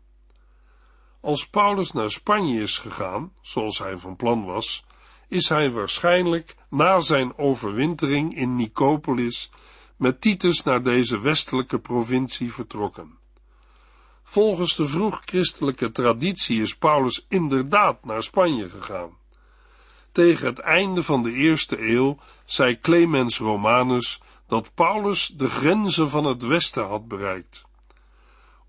Als 1.22 1.48
Paulus 1.48 1.92
naar 1.92 2.12
Spanje 2.12 2.62
is 2.62 2.78
gegaan, 2.78 3.34
zoals 3.42 3.80
hij 3.80 3.98
van 3.98 4.16
plan 4.16 4.46
was, 4.46 4.86
is 5.28 5.50
hij 5.50 5.72
waarschijnlijk 5.72 6.56
na 6.70 7.00
zijn 7.00 7.38
overwintering 7.38 8.36
in 8.36 8.56
Nicopolis 8.56 9.52
met 9.96 10.22
Titus 10.22 10.64
naar 10.64 10.84
deze 10.84 11.20
westelijke 11.20 11.80
provincie 11.80 12.54
vertrokken. 12.54 13.18
Volgens 14.24 14.76
de 14.76 14.88
vroeg-christelijke 14.88 15.92
traditie 15.92 16.62
is 16.62 16.76
Paulus 16.76 17.26
inderdaad 17.30 18.06
naar 18.06 18.24
Spanje 18.24 18.70
gegaan. 18.70 19.18
Tegen 20.12 20.46
het 20.46 20.60
einde 20.60 21.04
van 21.04 21.24
de 21.24 21.32
eerste 21.32 21.90
eeuw 21.90 22.18
zei 22.46 22.80
Clemens 22.80 23.38
Romanus 23.38 24.22
dat 24.48 24.74
Paulus 24.74 25.28
de 25.28 25.50
grenzen 25.50 26.10
van 26.10 26.26
het 26.26 26.44
westen 26.44 26.88
had 26.88 27.08
bereikt. 27.08 27.64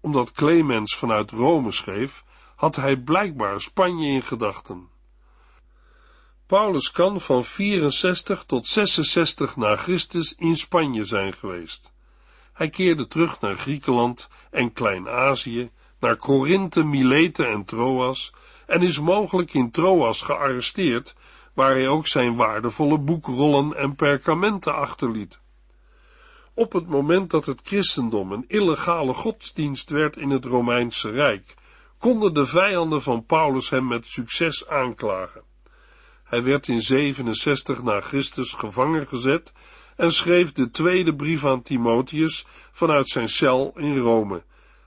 Omdat 0.01 0.33
Clemens 0.33 0.97
vanuit 0.97 1.31
Rome 1.31 1.73
schreef, 1.73 2.25
had 2.61 2.77
hij 2.77 2.97
blijkbaar 2.97 3.61
Spanje 3.61 4.09
in 4.09 4.23
gedachten. 4.23 4.89
Paulus 6.47 6.91
kan 6.91 7.21
van 7.21 7.45
64 7.45 8.45
tot 8.45 8.67
66 8.67 9.57
na 9.57 9.77
Christus 9.77 10.35
in 10.35 10.57
Spanje 10.57 11.05
zijn 11.05 11.33
geweest. 11.33 11.93
Hij 12.53 12.71
keerde 12.71 13.07
terug 13.07 13.41
naar 13.41 13.57
Griekenland 13.57 14.29
en 14.51 14.73
Klein-Azië, 14.73 15.71
naar 16.01 16.17
Korinthe, 16.17 16.85
Milete 16.85 17.45
en 17.45 17.65
Troas, 17.65 18.33
en 18.67 18.83
is 18.83 18.99
mogelijk 18.99 19.55
in 19.55 19.71
Troas 19.71 20.23
gearresteerd, 20.23 21.15
waar 21.55 21.71
hij 21.71 21.89
ook 21.89 22.07
zijn 22.07 22.37
waardevolle 22.37 22.99
boekrollen 22.99 23.77
en 23.77 23.95
perkamenten 23.95 24.75
achterliet. 24.75 25.41
Op 26.55 26.73
het 26.73 26.87
moment 26.87 27.31
dat 27.31 27.47
het 27.47 27.61
christendom 27.65 28.33
een 28.33 28.45
illegale 28.49 29.15
godsdienst 29.15 29.91
werd 29.91 30.17
in 30.17 30.31
het 30.31 30.45
Romeinse 30.45 31.11
Rijk, 31.11 31.59
konden 32.01 32.35
de 32.35 32.47
vijanden 32.47 33.03
van 33.03 33.25
Paulus 33.25 33.71
hem 33.71 33.87
met 33.87 34.07
succes 34.07 34.69
aanklagen. 34.69 35.43
Hij 36.25 36.43
werd 36.43 36.69
in 36.69 36.81
67 36.81 37.83
na 37.83 38.01
Christus 38.01 38.53
gevangen 38.53 39.07
gezet 39.07 39.53
en 39.97 40.13
schreef 40.13 40.53
de 40.53 40.71
tweede 40.71 41.15
brief 41.15 41.47
aan 41.47 41.63
Timotheus 41.63 42.47
vanuit 42.73 43.09
zijn 43.09 43.29
cel 43.29 43.73
in 43.77 43.97
Rome, 43.99 44.43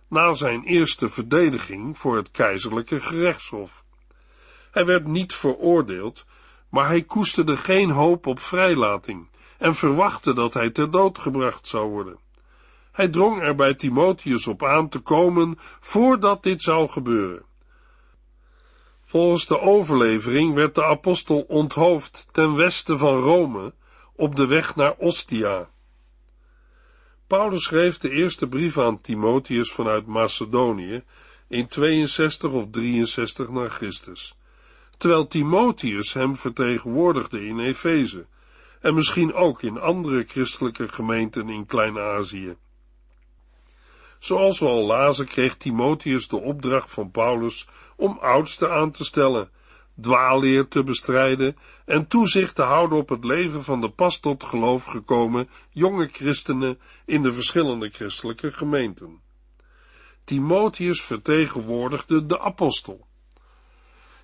na 0.08 0.34
zijn 0.34 0.64
eerste 0.64 1.10
verdediging 1.10 1.98
voor 1.98 2.16
het 2.16 2.32
keizerlijke 2.32 3.00
gerechtshof. 3.00 3.84
Hij 4.72 4.86
werd 4.86 5.08
niet 5.08 5.34
veroordeeld, 5.34 6.26
maar 6.70 6.88
hij 6.88 7.02
koesterde 7.02 7.58
geen 7.58 7.90
hoop 7.90 8.28
op 8.28 8.40
vrijlating 8.40 9.28
en 9.58 9.76
verwachtte 9.76 10.34
dat 10.34 10.54
hij 10.54 10.70
ter 10.70 10.92
dood 10.92 11.18
gebracht 11.18 11.68
zou 11.68 11.90
worden. 11.90 12.23
Hij 12.94 13.08
drong 13.08 13.42
er 13.42 13.56
bij 13.56 13.74
Timotheus 13.74 14.48
op 14.48 14.64
aan 14.64 14.90
te 14.90 15.00
komen 15.00 15.58
voordat 15.80 16.44
dit 16.44 16.62
zou 16.62 16.90
gebeuren. 16.90 17.44
Volgens 19.02 19.46
de 19.46 19.60
overlevering 19.60 20.54
werd 20.54 20.76
de 20.76 20.84
apostel 20.84 21.42
onthoofd 21.42 22.28
ten 22.32 22.56
westen 22.56 22.98
van 22.98 23.20
Rome 23.20 23.74
op 24.16 24.36
de 24.36 24.48
weg 24.48 24.76
naar 24.76 24.96
Ostia. 24.98 25.70
Paulus 27.28 27.64
schreef 27.64 27.98
de 27.98 28.10
eerste 28.10 28.48
brief 28.48 28.80
aan 28.80 29.02
Timotheus 29.02 29.72
vanuit 29.72 30.06
Macedonië 30.06 31.04
in 31.48 31.68
62 31.68 32.52
of 32.52 32.70
63 32.70 33.50
na 33.50 33.70
Christus, 33.70 34.38
terwijl 34.98 35.28
Timotheus 35.28 36.14
hem 36.14 36.36
vertegenwoordigde 36.36 37.46
in 37.46 37.60
Efeze 37.60 38.26
en 38.82 38.94
misschien 38.94 39.34
ook 39.34 39.62
in 39.62 39.80
andere 39.80 40.24
christelijke 40.28 40.88
gemeenten 40.88 41.50
in 41.50 41.66
Klein-Azië. 41.66 42.56
Zoals 44.24 44.60
we 44.60 44.66
al 44.66 44.86
lazen 44.86 45.26
kreeg 45.26 45.58
Timotheus 45.58 46.28
de 46.28 46.36
opdracht 46.38 46.92
van 46.92 47.12
Paulus 47.12 47.68
om 47.96 48.18
oudsten 48.22 48.74
aan 48.74 48.92
te 48.92 49.04
stellen, 49.04 49.50
dwaalleer 50.02 50.68
te 50.68 50.84
bestrijden 50.84 51.58
en 51.86 52.08
toezicht 52.08 52.56
te 52.56 52.62
houden 52.62 52.98
op 52.98 53.10
het 53.10 53.24
leven 53.24 53.64
van 53.64 53.82
de 53.82 53.90
pas 53.90 54.20
tot 54.20 54.44
geloof 54.44 54.84
gekomen 54.86 55.50
jonge 55.70 56.10
christenen 56.12 56.80
in 57.06 57.22
de 57.24 57.34
verschillende 57.34 57.90
christelijke 57.90 58.52
gemeenten. 58.52 59.22
Timotheus 60.24 61.02
vertegenwoordigde 61.02 62.26
de 62.26 62.40
apostel. 62.40 63.08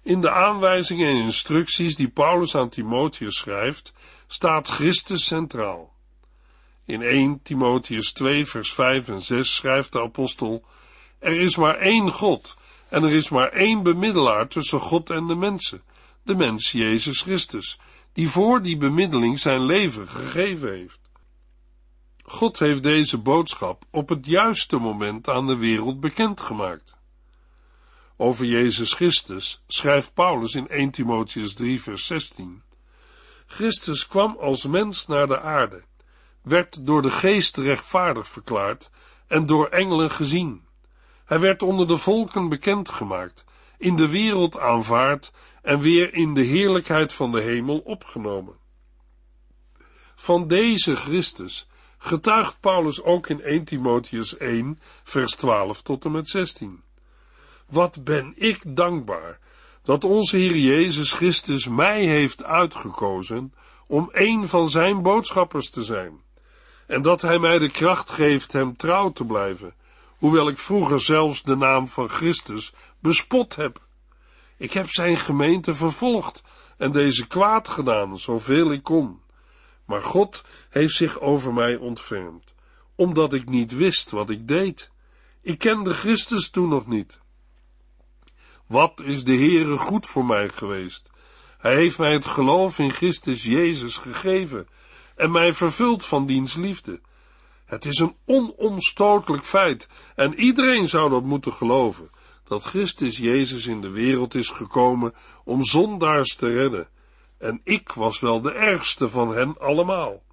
In 0.03 0.21
de 0.21 0.31
aanwijzingen 0.31 1.07
en 1.07 1.21
instructies 1.23 1.95
die 1.95 2.09
Paulus 2.09 2.55
aan 2.55 2.69
Timotheus 2.69 3.37
schrijft, 3.37 3.93
staat 4.27 4.67
Christus 4.67 5.25
centraal. 5.25 5.97
In 6.89 7.01
1 7.01 7.41
Timotheus 7.43 8.13
2 8.13 8.45
vers 8.45 8.73
5 8.73 9.07
en 9.07 9.21
6 9.21 9.55
schrijft 9.55 9.91
de 9.91 10.01
apostel, 10.01 10.63
er 11.19 11.39
is 11.39 11.57
maar 11.57 11.75
één 11.75 12.11
God 12.11 12.55
en 12.89 13.03
er 13.03 13.11
is 13.11 13.29
maar 13.29 13.49
één 13.49 13.83
bemiddelaar 13.83 14.47
tussen 14.47 14.79
God 14.79 15.09
en 15.09 15.27
de 15.27 15.35
mensen, 15.35 15.81
de 16.23 16.35
mens 16.35 16.71
Jezus 16.71 17.21
Christus, 17.21 17.79
die 18.13 18.29
voor 18.29 18.61
die 18.61 18.77
bemiddeling 18.77 19.39
zijn 19.39 19.65
leven 19.65 20.07
gegeven 20.07 20.69
heeft. 20.69 20.99
God 22.23 22.59
heeft 22.59 22.83
deze 22.83 23.17
boodschap 23.17 23.83
op 23.91 24.09
het 24.09 24.25
juiste 24.25 24.77
moment 24.77 25.27
aan 25.27 25.47
de 25.47 25.57
wereld 25.57 25.99
bekendgemaakt. 25.99 26.95
Over 28.17 28.45
Jezus 28.45 28.93
Christus 28.93 29.63
schrijft 29.67 30.13
Paulus 30.13 30.53
in 30.53 30.67
1 30.67 30.91
Timotheus 30.91 31.53
3 31.53 31.81
vers 31.81 32.05
16. 32.05 32.61
Christus 33.45 34.07
kwam 34.07 34.37
als 34.39 34.65
mens 34.65 35.07
naar 35.07 35.27
de 35.27 35.39
aarde, 35.39 35.87
werd 36.41 36.85
door 36.85 37.01
de 37.01 37.11
geest 37.11 37.57
rechtvaardig 37.57 38.27
verklaard 38.27 38.89
en 39.27 39.45
door 39.45 39.67
engelen 39.67 40.11
gezien. 40.11 40.67
Hij 41.25 41.39
werd 41.39 41.61
onder 41.61 41.87
de 41.87 41.97
volken 41.97 42.49
bekendgemaakt, 42.49 43.45
in 43.77 43.95
de 43.95 44.09
wereld 44.09 44.57
aanvaard 44.57 45.31
en 45.61 45.79
weer 45.79 46.13
in 46.13 46.33
de 46.33 46.41
heerlijkheid 46.41 47.13
van 47.13 47.31
de 47.31 47.41
hemel 47.41 47.77
opgenomen. 47.77 48.55
Van 50.15 50.47
deze 50.47 50.95
Christus 50.95 51.67
getuigt 51.97 52.59
Paulus 52.59 53.03
ook 53.03 53.27
in 53.27 53.41
1 53.41 53.63
Timotheus 53.63 54.37
1, 54.37 54.79
vers 55.03 55.31
12 55.31 55.81
tot 55.81 56.05
en 56.05 56.11
met 56.11 56.29
16. 56.29 56.81
Wat 57.67 58.03
ben 58.03 58.33
ik 58.35 58.75
dankbaar 58.75 59.39
dat 59.83 60.03
onze 60.03 60.37
Heer 60.37 60.57
Jezus 60.57 61.11
Christus 61.11 61.67
mij 61.67 62.05
heeft 62.05 62.43
uitgekozen 62.43 63.53
om 63.87 64.09
een 64.11 64.47
van 64.47 64.69
zijn 64.69 65.01
boodschappers 65.01 65.69
te 65.69 65.83
zijn, 65.83 66.21
en 66.89 67.01
dat 67.01 67.21
hij 67.21 67.39
mij 67.39 67.59
de 67.59 67.69
kracht 67.69 68.09
geeft 68.09 68.51
hem 68.51 68.75
trouw 68.75 69.11
te 69.11 69.25
blijven, 69.25 69.73
hoewel 70.17 70.47
ik 70.47 70.57
vroeger 70.57 71.01
zelfs 71.01 71.43
de 71.43 71.55
naam 71.55 71.87
van 71.87 72.09
Christus 72.09 72.73
bespot 72.99 73.55
heb. 73.55 73.81
Ik 74.57 74.71
heb 74.71 74.89
zijn 74.89 75.17
gemeente 75.17 75.75
vervolgd 75.75 76.43
en 76.77 76.91
deze 76.91 77.27
kwaad 77.27 77.67
gedaan, 77.67 78.17
zoveel 78.17 78.71
ik 78.71 78.83
kon. 78.83 79.21
Maar 79.85 80.01
God 80.01 80.43
heeft 80.69 80.93
zich 80.93 81.19
over 81.19 81.53
mij 81.53 81.75
ontfermd, 81.75 82.53
omdat 82.95 83.33
ik 83.33 83.49
niet 83.49 83.75
wist 83.75 84.09
wat 84.09 84.29
ik 84.29 84.47
deed. 84.47 84.91
Ik 85.41 85.57
kende 85.57 85.93
Christus 85.93 86.49
toen 86.49 86.69
nog 86.69 86.87
niet. 86.87 87.19
Wat 88.65 89.01
is 89.03 89.23
de 89.23 89.35
Heere 89.35 89.77
goed 89.77 90.05
voor 90.05 90.25
mij 90.25 90.49
geweest? 90.49 91.11
Hij 91.57 91.75
heeft 91.75 91.97
mij 91.97 92.13
het 92.13 92.25
geloof 92.25 92.79
in 92.79 92.91
Christus 92.91 93.43
Jezus 93.43 93.97
gegeven 93.97 94.67
en 95.19 95.31
mij 95.31 95.53
vervuld 95.53 96.05
van 96.05 96.25
diens 96.25 96.55
liefde. 96.55 96.99
Het 97.65 97.85
is 97.85 97.97
een 97.99 98.15
onomstotelijk 98.25 99.45
feit 99.45 99.87
en 100.15 100.39
iedereen 100.39 100.87
zou 100.87 101.09
dat 101.09 101.23
moeten 101.23 101.53
geloven, 101.53 102.09
dat 102.43 102.63
Christus 102.63 103.17
Jezus 103.17 103.65
in 103.67 103.81
de 103.81 103.89
wereld 103.89 104.35
is 104.35 104.49
gekomen 104.49 105.13
om 105.43 105.63
zondaars 105.63 106.35
te 106.35 106.53
redden. 106.53 106.87
En 107.37 107.61
ik 107.63 107.91
was 107.91 108.19
wel 108.19 108.41
de 108.41 108.51
ergste 108.51 109.09
van 109.09 109.35
hen 109.35 109.57
allemaal. 109.57 110.23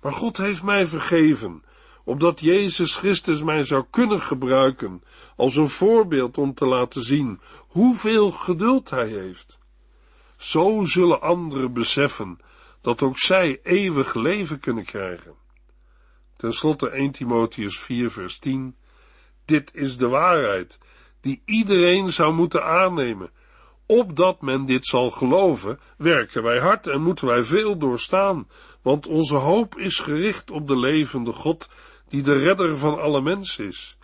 Maar 0.00 0.12
God 0.12 0.36
heeft 0.36 0.62
mij 0.62 0.86
vergeven, 0.86 1.64
opdat 2.04 2.40
Jezus 2.40 2.94
Christus 2.94 3.42
mij 3.42 3.62
zou 3.62 3.84
kunnen 3.90 4.20
gebruiken 4.20 5.02
als 5.36 5.56
een 5.56 5.68
voorbeeld 5.68 6.38
om 6.38 6.54
te 6.54 6.66
laten 6.66 7.02
zien 7.02 7.40
hoeveel 7.68 8.30
geduld 8.30 8.90
Hij 8.90 9.08
heeft. 9.08 9.58
Zo 10.36 10.84
zullen 10.84 11.20
anderen 11.20 11.72
beseffen 11.72 12.38
dat 12.80 13.02
ook 13.02 13.18
zij 13.18 13.60
eeuwig 13.62 14.14
leven 14.14 14.60
kunnen 14.60 14.84
krijgen. 14.84 15.34
Ten 16.36 16.52
slotte 16.52 16.88
1 16.88 17.10
Timotheus 17.10 17.78
4 17.78 18.10
vers 18.10 18.38
10. 18.38 18.76
Dit 19.44 19.74
is 19.74 19.96
de 19.96 20.08
waarheid, 20.08 20.78
die 21.20 21.42
iedereen 21.44 22.08
zou 22.08 22.34
moeten 22.34 22.64
aannemen. 22.64 23.30
Opdat 23.86 24.42
men 24.42 24.66
dit 24.66 24.86
zal 24.86 25.10
geloven, 25.10 25.80
werken 25.96 26.42
wij 26.42 26.58
hard 26.58 26.86
en 26.86 27.02
moeten 27.02 27.26
wij 27.26 27.42
veel 27.42 27.78
doorstaan, 27.78 28.48
want 28.82 29.06
onze 29.06 29.36
hoop 29.36 29.78
is 29.78 29.98
gericht 29.98 30.50
op 30.50 30.68
de 30.68 30.76
levende 30.76 31.32
God, 31.32 31.68
die 32.08 32.22
de 32.22 32.38
redder 32.38 32.76
van 32.76 33.00
alle 33.00 33.20
mensen 33.20 33.66
is, 33.66 33.96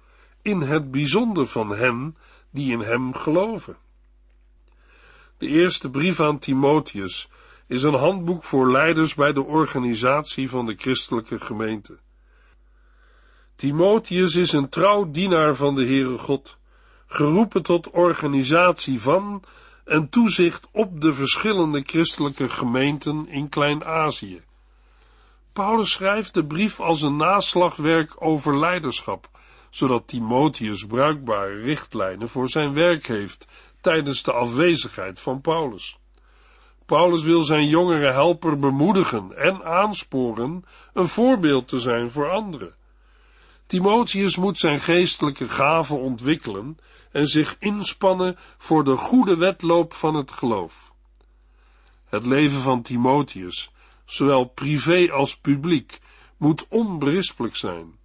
in 0.42 0.60
het 0.60 0.90
bijzonder 0.90 1.46
van 1.46 1.76
hen 1.76 2.16
die 2.50 2.72
in 2.72 2.80
hem 2.80 3.14
geloven. 3.14 3.76
De 5.38 5.46
eerste 5.46 5.90
brief 5.90 6.20
aan 6.20 6.38
Timotheus 6.38 7.28
is 7.66 7.82
een 7.82 7.94
handboek 7.94 8.44
voor 8.44 8.70
leiders 8.70 9.14
bij 9.14 9.32
de 9.32 9.42
organisatie 9.42 10.50
van 10.50 10.66
de 10.66 10.74
christelijke 10.76 11.40
gemeente. 11.40 11.98
Timotheus 13.56 14.34
is 14.34 14.52
een 14.52 14.68
trouw 14.68 15.10
dienaar 15.10 15.54
van 15.54 15.74
de 15.74 15.84
Heere 15.84 16.18
God, 16.18 16.56
geroepen 17.06 17.62
tot 17.62 17.90
organisatie 17.90 19.00
van 19.00 19.42
en 19.84 20.08
toezicht 20.08 20.68
op 20.72 21.00
de 21.00 21.14
verschillende 21.14 21.82
christelijke 21.86 22.48
gemeenten 22.48 23.28
in 23.28 23.48
Klein-Azië. 23.48 24.42
Paulus 25.52 25.90
schrijft 25.90 26.34
de 26.34 26.44
brief 26.44 26.80
als 26.80 27.02
een 27.02 27.16
naslagwerk 27.16 28.14
over 28.18 28.58
leiderschap, 28.58 29.28
zodat 29.70 30.08
Timotheus 30.08 30.86
bruikbare 30.86 31.60
richtlijnen 31.60 32.28
voor 32.28 32.48
zijn 32.48 32.72
werk 32.72 33.06
heeft 33.06 33.46
tijdens 33.80 34.22
de 34.22 34.32
afwezigheid 34.32 35.20
van 35.20 35.40
Paulus. 35.40 35.98
Paulus 36.86 37.22
wil 37.22 37.42
zijn 37.42 37.68
jongere 37.68 38.12
helper 38.12 38.58
bemoedigen 38.58 39.36
en 39.36 39.64
aansporen 39.64 40.64
een 40.92 41.08
voorbeeld 41.08 41.68
te 41.68 41.78
zijn 41.78 42.10
voor 42.10 42.30
anderen. 42.30 42.74
Timotheus 43.66 44.36
moet 44.36 44.58
zijn 44.58 44.80
geestelijke 44.80 45.48
gaven 45.48 46.00
ontwikkelen 46.00 46.78
en 47.12 47.26
zich 47.26 47.56
inspannen 47.58 48.36
voor 48.58 48.84
de 48.84 48.96
goede 48.96 49.36
wedloop 49.36 49.92
van 49.92 50.14
het 50.14 50.32
geloof. 50.32 50.92
Het 52.08 52.26
leven 52.26 52.60
van 52.60 52.82
Timotheus, 52.82 53.70
zowel 54.04 54.44
privé 54.44 55.12
als 55.12 55.36
publiek, 55.36 56.00
moet 56.36 56.66
onberispelijk 56.68 57.56
zijn. 57.56 57.98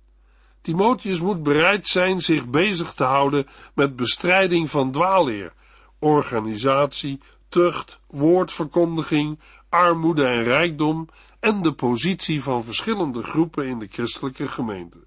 Timotheus 0.61 1.19
moet 1.19 1.43
bereid 1.43 1.87
zijn 1.87 2.21
zich 2.21 2.45
bezig 2.45 2.93
te 2.93 3.03
houden 3.03 3.47
met 3.73 3.95
bestrijding 3.95 4.69
van 4.69 4.91
dwaalleer, 4.91 5.53
organisatie, 5.99 7.21
tucht, 7.51 7.99
woordverkondiging, 8.07 9.39
armoede 9.69 10.25
en 10.25 10.43
rijkdom 10.43 11.07
en 11.39 11.61
de 11.61 11.73
positie 11.73 12.43
van 12.43 12.63
verschillende 12.63 13.23
groepen 13.23 13.67
in 13.67 13.79
de 13.79 13.87
christelijke 13.87 14.47
gemeente. 14.47 14.99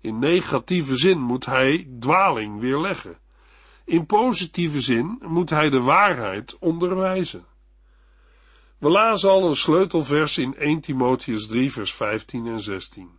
In 0.00 0.18
negatieve 0.18 0.96
zin 0.96 1.20
moet 1.20 1.46
hij 1.46 1.88
dwaling 1.98 2.60
weerleggen. 2.60 3.18
In 3.84 4.06
positieve 4.06 4.80
zin 4.80 5.18
moet 5.20 5.50
hij 5.50 5.70
de 5.70 5.80
waarheid 5.80 6.58
onderwijzen. 6.58 7.44
We 8.78 8.88
lazen 8.88 9.30
al 9.30 9.48
een 9.48 9.56
sleutelvers 9.56 10.38
in 10.38 10.56
1 10.56 10.80
Timotheus 10.80 11.46
3 11.46 11.72
vers 11.72 11.94
15 11.94 12.46
en 12.46 12.60
16. 12.60 13.10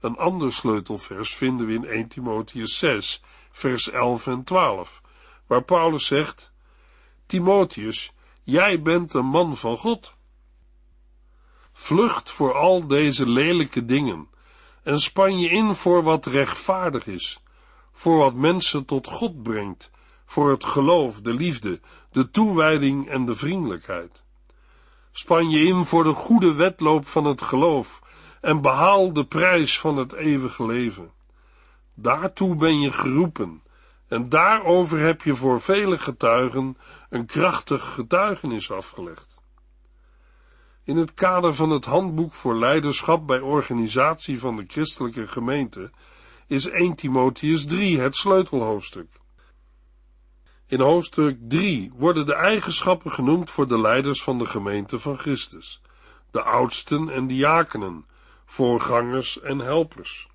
Een 0.00 0.16
ander 0.16 0.52
sleutelvers 0.52 1.34
vinden 1.34 1.66
we 1.66 1.72
in 1.72 1.84
1 1.84 2.08
Timotheus 2.08 2.78
6 2.78 3.22
vers 3.50 3.90
11 3.90 4.26
en 4.26 4.44
12, 4.44 5.00
waar 5.46 5.62
Paulus 5.62 6.06
zegt, 6.06 6.51
Timotheus, 7.32 8.12
jij 8.42 8.82
bent 8.82 9.14
een 9.14 9.26
man 9.26 9.56
van 9.56 9.76
God. 9.76 10.14
Vlucht 11.72 12.30
voor 12.30 12.54
al 12.54 12.86
deze 12.86 13.28
lelijke 13.28 13.84
dingen 13.84 14.28
en 14.82 14.98
span 14.98 15.38
je 15.38 15.48
in 15.48 15.74
voor 15.74 16.02
wat 16.02 16.26
rechtvaardig 16.26 17.06
is, 17.06 17.40
voor 17.92 18.18
wat 18.18 18.34
mensen 18.34 18.84
tot 18.84 19.06
God 19.06 19.42
brengt, 19.42 19.90
voor 20.24 20.50
het 20.50 20.64
geloof, 20.64 21.20
de 21.20 21.34
liefde, 21.34 21.80
de 22.10 22.30
toewijding 22.30 23.08
en 23.08 23.24
de 23.24 23.34
vriendelijkheid. 23.34 24.22
Span 25.12 25.50
je 25.50 25.64
in 25.64 25.84
voor 25.84 26.04
de 26.04 26.14
goede 26.14 26.54
wedloop 26.54 27.06
van 27.06 27.24
het 27.24 27.42
geloof 27.42 28.02
en 28.40 28.60
behaal 28.60 29.12
de 29.12 29.24
prijs 29.24 29.78
van 29.78 29.96
het 29.96 30.12
eeuwige 30.12 30.66
leven. 30.66 31.12
Daartoe 31.94 32.54
ben 32.54 32.80
je 32.80 32.92
geroepen 32.92 33.62
en 34.12 34.28
daarover 34.28 34.98
heb 34.98 35.22
je 35.22 35.34
voor 35.34 35.60
vele 35.60 35.98
getuigen 35.98 36.76
een 37.08 37.26
krachtig 37.26 37.94
getuigenis 37.94 38.70
afgelegd. 38.70 39.40
In 40.84 40.96
het 40.96 41.14
kader 41.14 41.54
van 41.54 41.70
het 41.70 41.84
handboek 41.84 42.32
voor 42.32 42.54
leiderschap 42.54 43.26
bij 43.26 43.40
organisatie 43.40 44.38
van 44.38 44.56
de 44.56 44.64
christelijke 44.66 45.28
gemeente 45.28 45.90
is 46.46 46.68
1 46.68 46.94
Timotheus 46.94 47.66
3 47.66 48.00
het 48.00 48.16
sleutelhoofdstuk. 48.16 49.08
In 50.66 50.80
hoofdstuk 50.80 51.38
3 51.48 51.92
worden 51.94 52.26
de 52.26 52.34
eigenschappen 52.34 53.12
genoemd 53.12 53.50
voor 53.50 53.68
de 53.68 53.80
leiders 53.80 54.22
van 54.22 54.38
de 54.38 54.46
gemeente 54.46 54.98
van 54.98 55.18
Christus, 55.18 55.80
de 56.30 56.42
oudsten 56.42 57.08
en 57.08 57.26
diakenen, 57.26 58.06
voorgangers 58.44 59.40
en 59.40 59.58
helpers. 59.58 60.30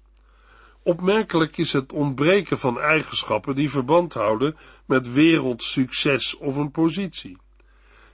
Opmerkelijk 0.87 1.57
is 1.57 1.73
het 1.73 1.93
ontbreken 1.93 2.59
van 2.59 2.79
eigenschappen 2.79 3.55
die 3.55 3.69
verband 3.69 4.13
houden 4.13 4.57
met 4.85 5.11
wereldsucces 5.11 6.37
of 6.37 6.55
een 6.55 6.71
positie. 6.71 7.37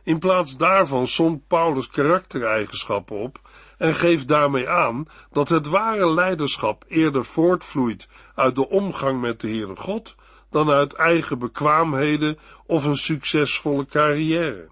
In 0.03 0.19
plaats 0.19 0.57
daarvan 0.57 1.07
somt 1.07 1.47
Paulus 1.47 1.87
karaktereigenschappen 1.87 3.17
op 3.17 3.41
en 3.77 3.95
geeft 3.95 4.27
daarmee 4.27 4.69
aan 4.69 5.05
dat 5.31 5.49
het 5.49 5.67
ware 5.67 6.13
leiderschap 6.13 6.85
eerder 6.87 7.25
voortvloeit 7.25 8.07
uit 8.35 8.55
de 8.55 8.69
omgang 8.69 9.21
met 9.21 9.41
de 9.41 9.47
Heere 9.47 9.75
God 9.75 10.15
dan 10.49 10.69
uit 10.69 10.93
eigen 10.93 11.39
bekwaamheden 11.39 12.37
of 12.65 12.85
een 12.85 12.95
succesvolle 12.95 13.85
carrière. 13.85 14.69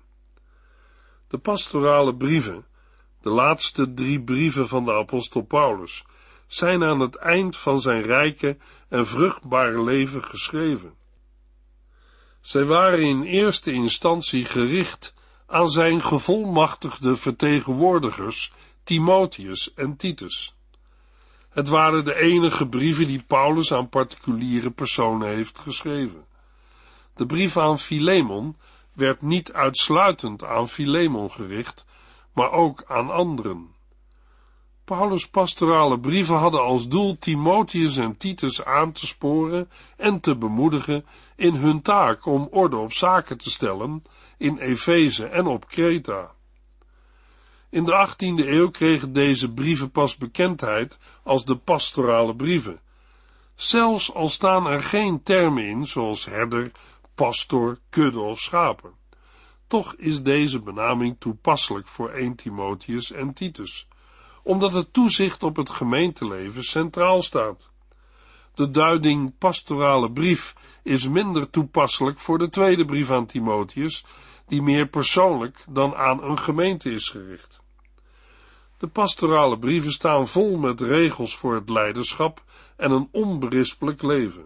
De 1.28 1.38
pastorale 1.38 2.16
brieven, 2.16 2.66
de 3.22 3.30
laatste 3.30 3.94
drie 3.94 4.22
brieven 4.22 4.68
van 4.68 4.84
de 4.84 4.94
apostel 4.94 5.42
Paulus, 5.42 6.06
zijn 6.54 6.84
aan 6.84 7.00
het 7.00 7.16
eind 7.16 7.58
van 7.58 7.82
zijn 7.82 8.02
rijke 8.02 8.58
en 8.90 9.08
vruchtbare 9.08 9.84
leven 9.84 10.24
geschreven. 10.24 10.94
Zij 12.42 12.66
waren 12.66 13.02
in 13.02 13.22
eerste 13.22 13.72
instantie 13.72 14.46
gericht 14.46 15.14
aan 15.48 15.70
zijn 15.70 16.02
gevolmachtigde 16.02 17.16
vertegenwoordigers 17.16 18.52
Timotheus 18.84 19.74
en 19.74 19.96
Titus. 19.96 20.56
Het 21.50 21.68
waren 21.68 22.06
de 22.06 22.16
enige 22.16 22.68
brieven 22.68 23.08
die 23.08 23.24
Paulus 23.28 23.74
aan 23.74 23.90
particuliere 23.90 24.72
personen 24.72 25.28
heeft 25.28 25.60
geschreven. 25.60 26.26
De 27.16 27.26
brief 27.26 27.58
aan 27.58 27.80
Philemon 27.80 28.58
werd 28.94 29.22
niet 29.22 29.54
uitsluitend 29.54 30.44
aan 30.44 30.70
Philemon 30.70 31.32
gericht, 31.32 31.86
maar 32.34 32.52
ook 32.52 32.84
aan 32.88 33.10
anderen. 33.10 33.71
Paulus' 34.86 35.30
pastorale 35.30 36.00
brieven 36.00 36.36
hadden 36.36 36.62
als 36.62 36.88
doel 36.88 37.18
Timotheus 37.20 37.98
en 37.98 38.18
Titus 38.18 38.64
aan 38.64 38.92
te 38.92 39.08
sporen 39.08 39.70
en 39.98 40.20
te 40.20 40.36
bemoedigen 40.36 41.06
in 41.36 41.56
hun 41.56 41.82
taak 41.82 42.26
om 42.26 42.48
orde 42.52 42.78
op 42.78 42.94
zaken 42.94 43.38
te 43.38 43.50
stellen 43.50 44.04
in 44.38 44.58
Efeze 44.58 45.26
en 45.26 45.48
op 45.48 45.68
Kreta. 45.68 46.32
In 47.70 47.86
de 47.86 48.08
18e 48.08 48.48
eeuw 48.48 48.70
kregen 48.70 49.14
deze 49.14 49.54
brieven 49.54 49.92
pas 49.92 50.18
bekendheid 50.18 50.98
als 51.24 51.46
de 51.46 51.56
pastorale 51.56 52.36
brieven. 52.36 52.80
Zelfs 53.56 54.14
al 54.14 54.30
staan 54.30 54.68
er 54.68 54.84
geen 54.84 55.24
termen 55.24 55.64
in, 55.64 55.88
zoals 55.88 56.26
herder, 56.26 56.72
pastor, 57.16 57.78
kudde 57.90 58.20
of 58.20 58.40
schapen. 58.40 58.94
Toch 59.68 59.96
is 59.96 60.24
deze 60.24 60.60
benaming 60.60 61.16
toepasselijk 61.20 61.88
voor 61.88 62.10
1 62.10 62.36
Timotheus 62.36 63.12
en 63.12 63.34
Titus, 63.34 63.88
omdat 64.44 64.74
het 64.74 64.94
toezicht 64.94 65.44
op 65.44 65.56
het 65.56 65.70
gemeenteleven 65.70 66.64
centraal 66.64 67.22
staat. 67.22 67.70
De 68.54 68.70
duiding 68.70 69.38
pastorale 69.38 70.12
brief 70.12 70.56
is 70.84 71.08
minder 71.08 71.50
toepasselijk 71.50 72.20
voor 72.20 72.38
de 72.38 72.50
tweede 72.50 72.86
brief 72.86 73.12
aan 73.12 73.26
Timotheus, 73.26 74.06
die 74.48 74.62
meer 74.62 74.88
persoonlijk 74.88 75.66
dan 75.70 75.96
aan 75.96 76.24
een 76.24 76.40
gemeente 76.40 76.92
is 76.92 77.10
gericht. 77.10 77.62
De 78.78 78.88
pastorale 78.88 79.60
brieven 79.60 79.92
staan 79.92 80.28
vol 80.28 80.58
met 80.58 80.82
regels 80.82 81.36
voor 81.36 81.56
het 81.56 81.70
leiderschap 81.70 82.44
en 82.78 82.92
een 82.92 83.10
onberispelijk 83.12 84.02
leven. 84.02 84.46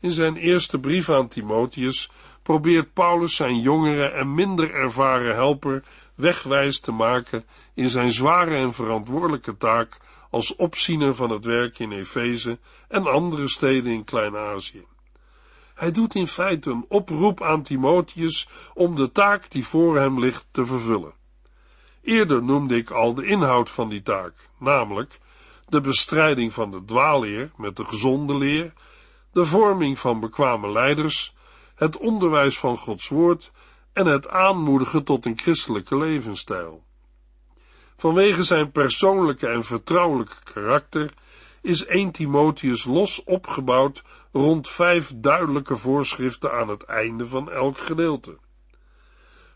In 0.00 0.10
zijn 0.10 0.36
eerste 0.36 0.78
brief 0.78 1.10
aan 1.10 1.28
Timotheus 1.28 2.10
probeert 2.42 2.92
Paulus 2.92 3.36
zijn 3.36 3.60
jongere 3.60 4.04
en 4.04 4.34
minder 4.34 4.74
ervaren 4.74 5.34
helper 5.34 5.84
wegwijs 6.16 6.80
te 6.80 6.92
maken 6.92 7.44
in 7.74 7.88
zijn 7.88 8.12
zware 8.12 8.56
en 8.56 8.72
verantwoordelijke 8.72 9.56
taak 9.56 9.96
als 10.30 10.56
opziener 10.56 11.14
van 11.14 11.30
het 11.30 11.44
werk 11.44 11.78
in 11.78 11.92
Efeze 11.92 12.58
en 12.88 13.06
andere 13.06 13.48
steden 13.48 13.92
in 13.92 14.04
Klein-Azië. 14.04 14.84
Hij 15.74 15.90
doet 15.90 16.14
in 16.14 16.26
feite 16.26 16.70
een 16.70 16.84
oproep 16.88 17.42
aan 17.42 17.62
Timotheus 17.62 18.48
om 18.74 18.96
de 18.96 19.12
taak 19.12 19.50
die 19.50 19.66
voor 19.66 19.96
hem 19.96 20.20
ligt 20.20 20.46
te 20.50 20.66
vervullen. 20.66 21.12
Eerder 22.02 22.42
noemde 22.42 22.76
ik 22.76 22.90
al 22.90 23.14
de 23.14 23.26
inhoud 23.26 23.70
van 23.70 23.88
die 23.88 24.02
taak, 24.02 24.34
namelijk 24.58 25.18
de 25.68 25.80
bestrijding 25.80 26.52
van 26.52 26.70
de 26.70 26.84
dwaalleer 26.84 27.50
met 27.56 27.76
de 27.76 27.84
gezonde 27.84 28.38
leer, 28.38 28.72
de 29.32 29.44
vorming 29.44 29.98
van 29.98 30.20
bekwame 30.20 30.72
leiders, 30.72 31.34
het 31.74 31.96
onderwijs 31.96 32.58
van 32.58 32.76
Gods 32.76 33.08
woord 33.08 33.52
en 33.96 34.06
het 34.06 34.28
aanmoedigen 34.28 35.04
tot 35.04 35.24
een 35.24 35.38
christelijke 35.38 35.96
levensstijl. 35.96 36.84
Vanwege 37.96 38.42
zijn 38.42 38.70
persoonlijke 38.70 39.46
en 39.46 39.64
vertrouwelijke 39.64 40.36
karakter 40.52 41.14
is 41.62 41.86
1 41.86 42.10
Timotheus 42.10 42.84
los 42.84 43.24
opgebouwd 43.24 44.02
rond 44.32 44.68
vijf 44.68 45.12
duidelijke 45.16 45.76
voorschriften 45.76 46.52
aan 46.52 46.68
het 46.68 46.82
einde 46.82 47.26
van 47.26 47.50
elk 47.50 47.78
gedeelte. 47.78 48.38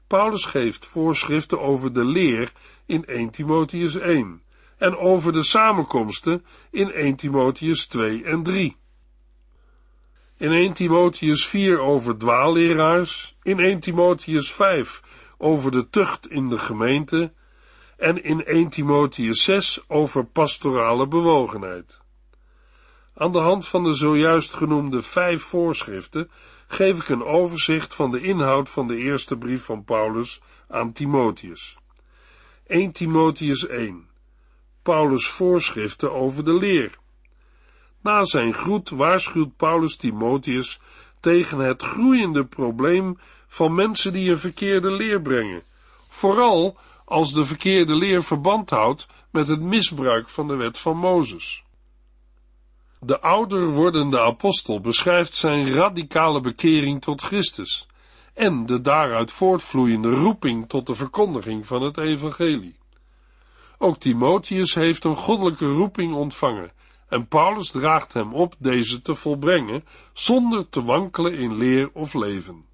Paulus 0.07 0.45
geeft 0.45 0.87
voorschriften 0.87 1.61
over 1.61 1.93
de 1.93 2.05
leer 2.05 2.53
in 2.87 3.05
1 3.05 3.31
Timotheus 3.31 3.95
1 3.95 4.43
en 4.77 4.97
over 4.97 5.33
de 5.33 5.43
samenkomsten 5.43 6.45
in 6.71 6.93
1 6.93 7.17
Timotheus 7.17 7.87
2 7.87 8.25
en 8.25 8.43
3. 8.43 8.77
In 10.41 10.53
1 10.53 10.73
Timotheus 10.73 11.47
4 11.47 11.79
over 11.81 12.17
dwaalleraars, 12.17 13.37
in 13.43 13.59
1 13.59 13.81
Timotheus 13.81 14.53
5 14.53 15.03
over 15.39 15.71
de 15.71 15.91
tucht 15.91 16.31
in 16.31 16.49
de 16.49 16.59
gemeente 16.59 17.33
en 17.97 18.25
in 18.25 18.45
1 18.45 18.69
Timotheus 18.69 19.45
6 19.45 19.81
over 19.89 20.25
pastorale 20.25 21.09
bewogenheid. 21.09 22.01
Aan 23.15 23.33
de 23.33 23.39
hand 23.39 23.69
van 23.69 23.85
de 23.85 23.95
zojuist 23.95 24.55
genoemde 24.55 25.03
vijf 25.03 25.43
voorschriften 25.43 26.31
geef 26.67 26.99
ik 26.99 27.09
een 27.09 27.25
overzicht 27.25 27.95
van 27.95 28.11
de 28.11 28.21
inhoud 28.21 28.69
van 28.69 28.87
de 28.87 28.97
eerste 28.97 29.37
brief 29.39 29.65
van 29.65 29.85
Paulus 29.85 30.41
aan 30.69 30.93
Timotheus. 30.93 31.77
1 32.67 32.93
Timotheus 32.93 33.67
1 33.67 34.09
Paulus 34.83 35.29
voorschriften 35.29 36.13
over 36.13 36.45
de 36.45 36.55
leer. 36.55 36.99
Na 38.03 38.25
zijn 38.25 38.55
groet 38.55 38.91
waarschuwt 38.91 39.57
Paulus 39.57 39.97
Timotheus 39.97 40.81
tegen 41.21 41.59
het 41.59 41.83
groeiende 41.83 42.45
probleem 42.45 43.19
van 43.49 43.75
mensen 43.75 44.13
die 44.13 44.31
een 44.31 44.39
verkeerde 44.39 44.91
leer 44.91 45.21
brengen, 45.23 45.63
vooral 46.09 46.77
als 47.05 47.33
de 47.33 47.45
verkeerde 47.45 47.95
leer 47.95 48.23
verband 48.23 48.71
houdt 48.71 49.07
met 49.31 49.49
het 49.49 49.61
misbruik 49.61 50.29
van 50.29 50.49
de 50.49 50.57
wet 50.57 50.79
van 50.79 50.97
Mozes. 50.97 51.63
De 53.01 53.21
ouder 53.21 53.71
wordende 53.71 54.21
apostel 54.21 54.81
beschrijft 54.81 55.35
zijn 55.35 55.73
radicale 55.75 56.41
bekering 56.41 57.03
tot 57.03 57.23
Christus 57.23 57.89
en 58.35 58.67
de 58.67 58.81
daaruit 58.81 59.33
voortvloeiende 59.33 60.11
roeping 60.11 60.69
tot 60.69 60.87
de 60.87 60.95
verkondiging 60.95 61.67
van 61.67 61.83
het 61.83 61.99
evangelie. 61.99 62.79
Ook 63.79 63.99
Timotheus 63.99 64.75
heeft 64.75 65.05
een 65.05 65.17
goddelijke 65.17 65.67
roeping 65.67 66.15
ontvangen 66.15 66.73
en 67.11 67.29
Paulus 67.29 67.71
draagt 67.71 68.13
hem 68.13 68.35
op 68.35 68.55
deze 68.59 69.03
te 69.03 69.15
volbrengen 69.15 69.85
zonder 70.13 70.69
te 70.69 70.85
wankelen 70.85 71.35
in 71.35 71.57
leer 71.57 71.91
of 71.93 72.15
leven. 72.15 72.65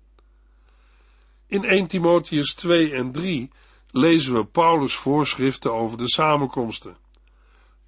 In 1.46 1.64
1 1.64 1.86
Timotheus 1.86 2.54
2 2.54 2.92
en 2.92 3.12
3 3.12 3.50
lezen 3.90 4.34
we 4.34 4.44
Paulus 4.44 4.94
voorschriften 4.94 5.72
over 5.72 5.98
de 5.98 6.08
samenkomsten. 6.08 6.96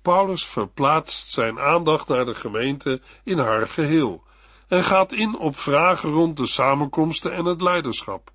Paulus 0.02 0.44
verplaatst 0.44 1.30
zijn 1.30 1.58
aandacht 1.58 2.08
naar 2.08 2.24
de 2.24 2.34
gemeente 2.34 3.00
in 3.24 3.38
haar 3.38 3.68
geheel 3.68 4.22
en 4.68 4.84
gaat 4.84 5.12
in 5.12 5.38
op 5.38 5.58
vragen 5.58 6.10
rond 6.10 6.36
de 6.36 6.46
samenkomsten 6.46 7.32
en 7.32 7.44
het 7.44 7.60
leiderschap. 7.60 8.30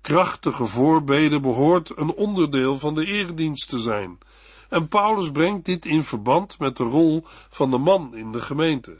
Krachtige 0.00 0.66
voorbeden 0.66 1.42
behoort 1.42 1.98
een 1.98 2.12
onderdeel 2.12 2.78
van 2.78 2.94
de 2.94 3.06
eredienst 3.06 3.68
te 3.68 3.78
zijn, 3.78 4.18
en 4.70 4.88
Paulus 4.88 5.30
brengt 5.30 5.64
dit 5.64 5.84
in 5.84 6.02
verband 6.02 6.58
met 6.58 6.76
de 6.76 6.84
rol 6.84 7.24
van 7.50 7.70
de 7.70 7.78
man 7.78 8.16
in 8.16 8.32
de 8.32 8.40
gemeente. 8.40 8.98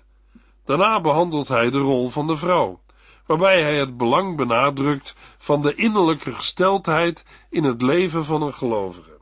Daarna 0.64 1.00
behandelt 1.00 1.48
hij 1.48 1.70
de 1.70 1.78
rol 1.78 2.08
van 2.08 2.26
de 2.26 2.36
vrouw, 2.36 2.80
waarbij 3.26 3.62
hij 3.62 3.78
het 3.78 3.96
belang 3.96 4.36
benadrukt 4.36 5.14
van 5.38 5.62
de 5.62 5.74
innerlijke 5.74 6.34
gesteldheid 6.34 7.24
in 7.50 7.64
het 7.64 7.82
leven 7.82 8.24
van 8.24 8.42
een 8.42 8.54
gelovige. 8.54 9.18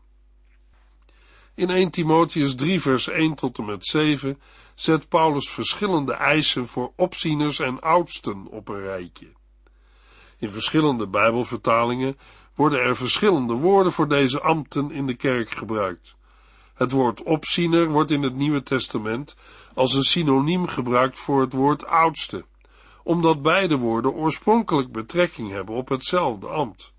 In 1.55 1.71
1 1.71 1.91
Timotheus 1.91 2.55
3 2.55 2.81
vers 2.81 3.09
1 3.09 3.35
tot 3.35 3.59
en 3.59 3.65
met 3.65 3.87
7 3.87 4.41
zet 4.75 5.09
Paulus 5.09 5.51
verschillende 5.51 6.13
eisen 6.13 6.67
voor 6.67 6.93
opzieners 6.97 7.59
en 7.59 7.81
oudsten 7.81 8.47
op 8.47 8.69
een 8.69 8.81
rijtje. 8.81 9.27
In 10.39 10.51
verschillende 10.51 11.07
Bijbelvertalingen 11.07 12.19
worden 12.55 12.81
er 12.81 12.97
verschillende 12.97 13.55
woorden 13.55 13.93
voor 13.93 14.09
deze 14.09 14.41
ambten 14.41 14.91
in 14.91 15.07
de 15.07 15.17
kerk 15.17 15.51
gebruikt. 15.51 16.17
Het 16.79 16.93
woord 16.93 17.23
opziener 17.23 17.89
wordt 17.89 18.11
in 18.11 18.23
het 18.23 18.35
Nieuwe 18.35 18.63
Testament 18.63 19.37
als 19.75 19.95
een 19.95 20.03
synoniem 20.03 20.67
gebruikt 20.67 21.19
voor 21.19 21.41
het 21.41 21.53
woord 21.53 21.87
oudste, 21.87 22.45
omdat 23.03 23.43
beide 23.43 23.77
woorden 23.77 24.13
oorspronkelijk 24.13 24.93
betrekking 24.93 25.51
hebben 25.51 25.75
op 25.75 25.89
hetzelfde 25.89 26.47
ambt. 26.47 26.93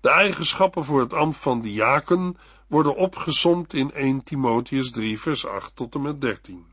De 0.00 0.08
eigenschappen 0.08 0.84
voor 0.84 1.00
het 1.00 1.12
ambt 1.12 1.36
van 1.36 1.60
diaken 1.60 2.36
worden 2.66 2.96
opgesomd 2.96 3.74
in 3.74 3.92
1 3.92 4.24
Timotheus 4.24 4.90
3 4.90 5.20
vers 5.20 5.46
8 5.46 5.76
tot 5.76 5.94
en 5.94 6.02
met 6.02 6.20
13. 6.20 6.66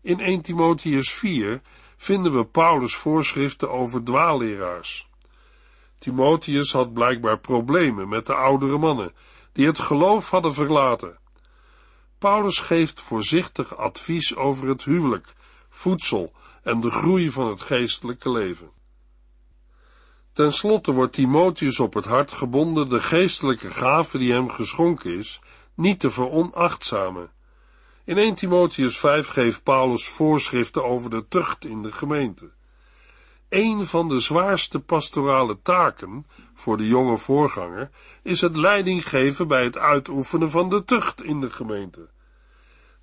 In 0.00 0.20
1 0.20 0.40
Timotheus 0.40 1.12
4 1.12 1.60
vinden 1.96 2.32
we 2.32 2.44
Paulus 2.44 2.94
voorschriften 2.94 3.70
over 3.70 4.04
dwaalleraars. 4.04 5.08
Timotheus 5.98 6.72
had 6.72 6.92
blijkbaar 6.92 7.38
problemen 7.38 8.08
met 8.08 8.26
de 8.26 8.34
oudere 8.34 8.78
mannen, 8.78 9.12
die 9.56 9.66
het 9.66 9.78
geloof 9.78 10.30
hadden 10.30 10.54
verlaten. 10.54 11.18
Paulus 12.18 12.58
geeft 12.58 13.00
voorzichtig 13.00 13.76
advies 13.76 14.36
over 14.36 14.68
het 14.68 14.84
huwelijk, 14.84 15.34
voedsel 15.68 16.32
en 16.62 16.80
de 16.80 16.90
groei 16.90 17.30
van 17.30 17.46
het 17.46 17.60
geestelijke 17.60 18.30
leven. 18.30 18.70
Ten 20.32 20.52
slotte 20.52 20.92
wordt 20.92 21.12
Timotheus 21.12 21.80
op 21.80 21.94
het 21.94 22.04
hart 22.04 22.32
gebonden 22.32 22.88
de 22.88 23.00
geestelijke 23.00 23.70
gave 23.70 24.18
die 24.18 24.32
hem 24.32 24.50
geschonken 24.50 25.18
is, 25.18 25.40
niet 25.74 26.00
te 26.00 26.10
veronachtzamen. 26.10 27.30
In 28.04 28.18
1 28.18 28.34
Timotheus 28.34 28.98
5 28.98 29.28
geeft 29.28 29.62
Paulus 29.62 30.08
voorschriften 30.08 30.84
over 30.84 31.10
de 31.10 31.28
tucht 31.28 31.64
in 31.64 31.82
de 31.82 31.92
gemeente. 31.92 32.50
Een 33.48 33.86
van 33.86 34.08
de 34.08 34.20
zwaarste 34.20 34.80
pastorale 34.80 35.58
taken 35.62 36.26
voor 36.54 36.76
de 36.76 36.86
jonge 36.86 37.18
voorganger 37.18 37.90
is 38.22 38.40
het 38.40 38.56
leiding 38.56 39.08
geven 39.08 39.48
bij 39.48 39.64
het 39.64 39.78
uitoefenen 39.78 40.50
van 40.50 40.68
de 40.68 40.84
tucht 40.84 41.22
in 41.22 41.40
de 41.40 41.50
gemeente. 41.50 42.08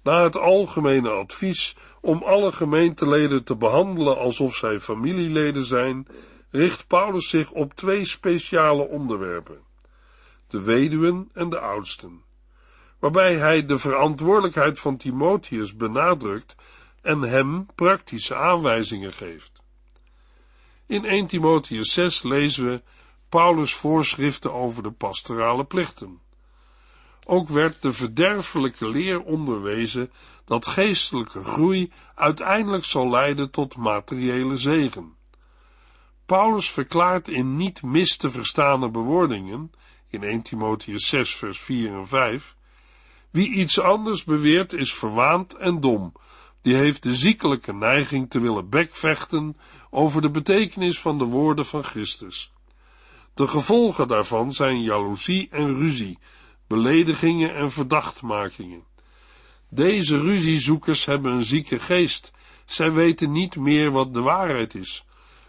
Na 0.01 0.23
het 0.23 0.37
algemene 0.37 1.09
advies 1.09 1.75
om 2.01 2.23
alle 2.23 2.51
gemeenteleden 2.51 3.43
te 3.43 3.55
behandelen 3.55 4.17
alsof 4.17 4.55
zij 4.55 4.79
familieleden 4.79 5.65
zijn, 5.65 6.07
richt 6.49 6.87
Paulus 6.87 7.29
zich 7.29 7.51
op 7.51 7.73
twee 7.73 8.05
speciale 8.05 8.87
onderwerpen: 8.87 9.59
de 10.47 10.63
weduwen 10.63 11.29
en 11.33 11.49
de 11.49 11.59
oudsten, 11.59 12.23
waarbij 12.99 13.37
hij 13.37 13.65
de 13.65 13.77
verantwoordelijkheid 13.77 14.79
van 14.79 14.97
Timotheus 14.97 15.75
benadrukt 15.75 16.55
en 17.01 17.21
hem 17.21 17.65
praktische 17.75 18.35
aanwijzingen 18.35 19.13
geeft. 19.13 19.52
In 20.87 21.05
1 21.05 21.27
Timotheus 21.27 21.93
6 21.93 22.23
lezen 22.23 22.65
we 22.65 22.81
Paulus' 23.29 23.73
voorschriften 23.73 24.53
over 24.53 24.83
de 24.83 24.91
pastorale 24.91 25.65
plichten. 25.65 26.21
Ook 27.25 27.49
werd 27.49 27.81
de 27.81 27.93
verderfelijke 27.93 28.89
leer 28.89 29.21
onderwezen 29.21 30.11
dat 30.45 30.67
geestelijke 30.67 31.43
groei 31.43 31.91
uiteindelijk 32.15 32.85
zal 32.85 33.09
leiden 33.09 33.51
tot 33.51 33.75
materiële 33.75 34.57
zegen. 34.57 35.15
Paulus 36.25 36.69
verklaart 36.69 37.27
in 37.27 37.57
niet 37.57 37.83
mis 37.83 38.17
te 38.17 38.29
verstaande 38.29 38.89
bewoordingen, 38.89 39.71
in 40.07 40.23
1 40.23 40.41
Timotheus 40.41 41.07
6 41.07 41.35
vers 41.35 41.59
4 41.59 41.93
en 41.93 42.07
5, 42.07 42.55
wie 43.29 43.49
iets 43.49 43.79
anders 43.79 44.23
beweert 44.23 44.73
is 44.73 44.93
verwaand 44.93 45.53
en 45.53 45.79
dom, 45.79 46.13
die 46.63 46.75
heeft 46.75 47.03
de 47.03 47.15
ziekelijke 47.15 47.73
neiging 47.73 48.29
te 48.29 48.39
willen 48.39 48.69
bekvechten 48.69 49.57
over 49.89 50.21
de 50.21 50.29
betekenis 50.29 50.99
van 50.99 51.17
de 51.17 51.25
woorden 51.25 51.65
van 51.65 51.83
Christus. 51.83 52.51
De 53.33 53.47
gevolgen 53.47 54.07
daarvan 54.07 54.51
zijn 54.51 54.81
jaloezie 54.81 55.47
en 55.49 55.75
ruzie, 55.75 56.19
beledigingen 56.67 57.55
en 57.55 57.71
verdachtmakingen. 57.71 58.83
Deze 59.69 60.21
ruziezoekers 60.21 61.05
hebben 61.05 61.31
een 61.31 61.43
zieke 61.43 61.79
geest. 61.79 62.31
Zij 62.65 62.91
weten 62.91 63.31
niet 63.31 63.55
meer 63.55 63.91
wat 63.91 64.13
de 64.13 64.21
waarheid 64.21 64.75
is. 64.75 65.05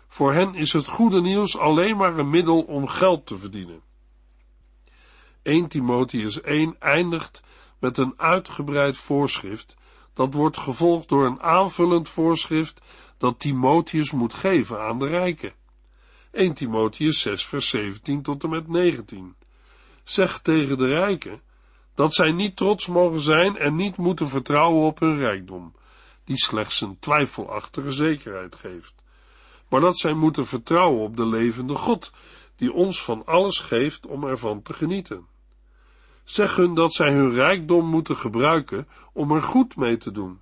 Voor 0.08 0.32
hen 0.32 0.54
is 0.54 0.72
het 0.72 0.86
goede 0.86 1.20
nieuws 1.20 1.58
alleen 1.58 1.96
maar 1.96 2.18
een 2.18 2.30
middel 2.30 2.62
om 2.62 2.86
geld 2.86 3.26
te 3.26 3.38
verdienen. 3.38 3.80
1 5.42 5.68
Timotheus 5.68 6.40
1 6.40 6.76
eindigt 6.78 7.42
met 7.78 7.98
een 7.98 8.14
uitgebreid 8.16 8.96
voorschrift, 8.96 9.76
dat 10.14 10.34
wordt 10.34 10.58
gevolgd 10.58 11.08
door 11.08 11.26
een 11.26 11.40
aanvullend 11.40 12.08
voorschrift 12.08 12.80
dat 13.18 13.40
Timotheus 13.40 14.12
moet 14.12 14.34
geven 14.34 14.80
aan 14.80 14.98
de 14.98 15.06
rijken. 15.06 15.52
1 16.30 16.54
Timotheus 16.54 17.20
6 17.20 17.44
vers 17.44 17.68
17 17.68 18.22
tot 18.22 18.44
en 18.44 18.50
met 18.50 18.68
19. 18.68 19.34
Zeg 20.04 20.40
tegen 20.40 20.78
de 20.78 20.86
rijken 20.86 21.40
dat 21.94 22.14
zij 22.14 22.32
niet 22.32 22.56
trots 22.56 22.86
mogen 22.86 23.20
zijn 23.20 23.56
en 23.56 23.76
niet 23.76 23.96
moeten 23.96 24.28
vertrouwen 24.28 24.86
op 24.86 25.00
hun 25.00 25.18
rijkdom, 25.18 25.74
die 26.24 26.36
slechts 26.36 26.80
een 26.80 26.98
twijfelachtige 26.98 27.92
zekerheid 27.92 28.54
geeft 28.54 29.04
maar 29.74 29.82
dat 29.82 29.98
zij 29.98 30.12
moeten 30.12 30.46
vertrouwen 30.46 31.02
op 31.02 31.16
de 31.16 31.26
levende 31.26 31.74
God, 31.74 32.12
die 32.56 32.72
ons 32.72 33.02
van 33.02 33.26
alles 33.26 33.60
geeft 33.60 34.06
om 34.06 34.24
ervan 34.24 34.62
te 34.62 34.72
genieten. 34.72 35.26
Zeg 36.24 36.56
hun 36.56 36.74
dat 36.74 36.92
zij 36.92 37.12
hun 37.12 37.32
rijkdom 37.32 37.86
moeten 37.86 38.16
gebruiken 38.16 38.88
om 39.12 39.30
er 39.32 39.42
goed 39.42 39.76
mee 39.76 39.96
te 39.96 40.12
doen. 40.12 40.40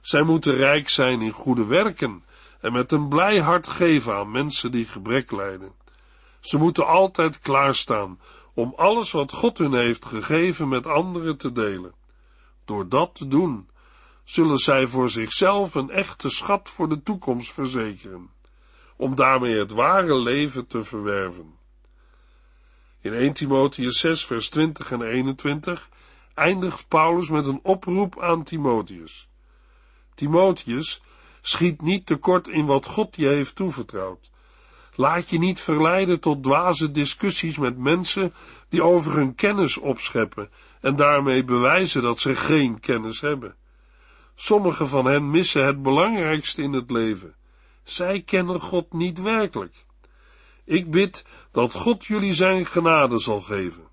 Zij 0.00 0.22
moeten 0.22 0.54
rijk 0.54 0.88
zijn 0.88 1.20
in 1.20 1.30
goede 1.30 1.66
werken 1.66 2.24
en 2.60 2.72
met 2.72 2.92
een 2.92 3.08
blij 3.08 3.40
hart 3.40 3.68
geven 3.68 4.14
aan 4.14 4.30
mensen 4.30 4.72
die 4.72 4.84
gebrek 4.84 5.30
lijden. 5.30 5.72
Ze 6.40 6.58
moeten 6.58 6.86
altijd 6.86 7.38
klaarstaan 7.38 8.18
om 8.54 8.72
alles 8.76 9.10
wat 9.10 9.32
God 9.32 9.58
hun 9.58 9.72
heeft 9.72 10.06
gegeven 10.06 10.68
met 10.68 10.86
anderen 10.86 11.36
te 11.36 11.52
delen. 11.52 11.94
Door 12.64 12.88
dat 12.88 13.14
te 13.14 13.28
doen, 13.28 13.68
zullen 14.24 14.58
zij 14.58 14.86
voor 14.86 15.10
zichzelf 15.10 15.74
een 15.74 15.90
echte 15.90 16.28
schat 16.28 16.68
voor 16.68 16.88
de 16.88 17.02
toekomst 17.02 17.52
verzekeren, 17.52 18.30
om 18.96 19.14
daarmee 19.14 19.58
het 19.58 19.70
ware 19.70 20.18
leven 20.18 20.66
te 20.66 20.84
verwerven. 20.84 21.54
In 23.04 23.12
1 23.12 23.32
Timotheus 23.32 23.98
6 23.98 24.24
vers 24.24 24.48
20 24.48 24.90
en 24.90 25.02
21 25.02 25.88
eindigt 26.34 26.88
Paulus 26.88 27.30
met 27.30 27.46
een 27.46 27.60
oproep 27.62 28.20
aan 28.20 28.42
Timotheus. 28.42 29.28
Timotheus, 30.14 31.02
schiet 31.40 31.82
niet 31.82 32.06
tekort 32.06 32.48
in 32.48 32.66
wat 32.66 32.86
God 32.86 33.16
je 33.16 33.26
heeft 33.26 33.56
toevertrouwd. 33.56 34.30
Laat 34.94 35.28
je 35.28 35.38
niet 35.38 35.60
verleiden 35.60 36.20
tot 36.20 36.42
dwaze 36.42 36.90
discussies 36.90 37.58
met 37.58 37.78
mensen 37.78 38.34
die 38.68 38.82
over 38.82 39.12
hun 39.12 39.34
kennis 39.34 39.78
opscheppen 39.78 40.50
en 40.80 40.96
daarmee 40.96 41.44
bewijzen 41.44 42.02
dat 42.02 42.20
ze 42.20 42.36
geen 42.36 42.80
kennis 42.80 43.20
hebben. 43.20 43.54
Sommigen 44.34 44.88
van 44.88 45.04
hen 45.04 45.30
missen 45.30 45.64
het 45.64 45.82
belangrijkste 45.82 46.62
in 46.62 46.72
het 46.72 46.90
leven. 46.90 47.34
Zij 47.82 48.22
kennen 48.22 48.60
God 48.60 48.92
niet 48.92 49.20
werkelijk. 49.20 49.84
Ik 50.64 50.90
bid 50.90 51.24
dat 51.50 51.72
God 51.72 52.04
jullie 52.04 52.34
zijn 52.34 52.66
genade 52.66 53.18
zal 53.18 53.40
geven. 53.40 53.88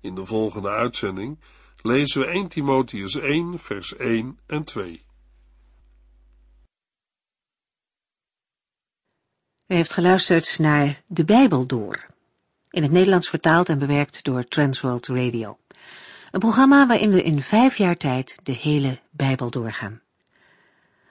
In 0.00 0.14
de 0.14 0.24
volgende 0.24 0.68
uitzending 0.68 1.38
lezen 1.82 2.20
we 2.20 2.26
1 2.26 2.48
Timotheus 2.48 3.14
1, 3.14 3.58
vers 3.58 3.96
1 3.96 4.38
en 4.46 4.64
2. 4.64 5.04
U 9.66 9.74
heeft 9.74 9.92
geluisterd 9.92 10.58
naar 10.58 11.02
De 11.06 11.24
Bijbel 11.24 11.66
Door, 11.66 12.06
in 12.70 12.82
het 12.82 12.92
Nederlands 12.92 13.28
vertaald 13.28 13.68
en 13.68 13.78
bewerkt 13.78 14.24
door 14.24 14.44
Transworld 14.44 15.06
Radio. 15.06 15.58
Een 16.30 16.40
programma 16.40 16.86
waarin 16.86 17.10
we 17.10 17.22
in 17.22 17.42
vijf 17.42 17.76
jaar 17.76 17.96
tijd 17.96 18.38
de 18.42 18.52
hele 18.52 19.00
Bijbel 19.10 19.50
doorgaan. 19.50 20.00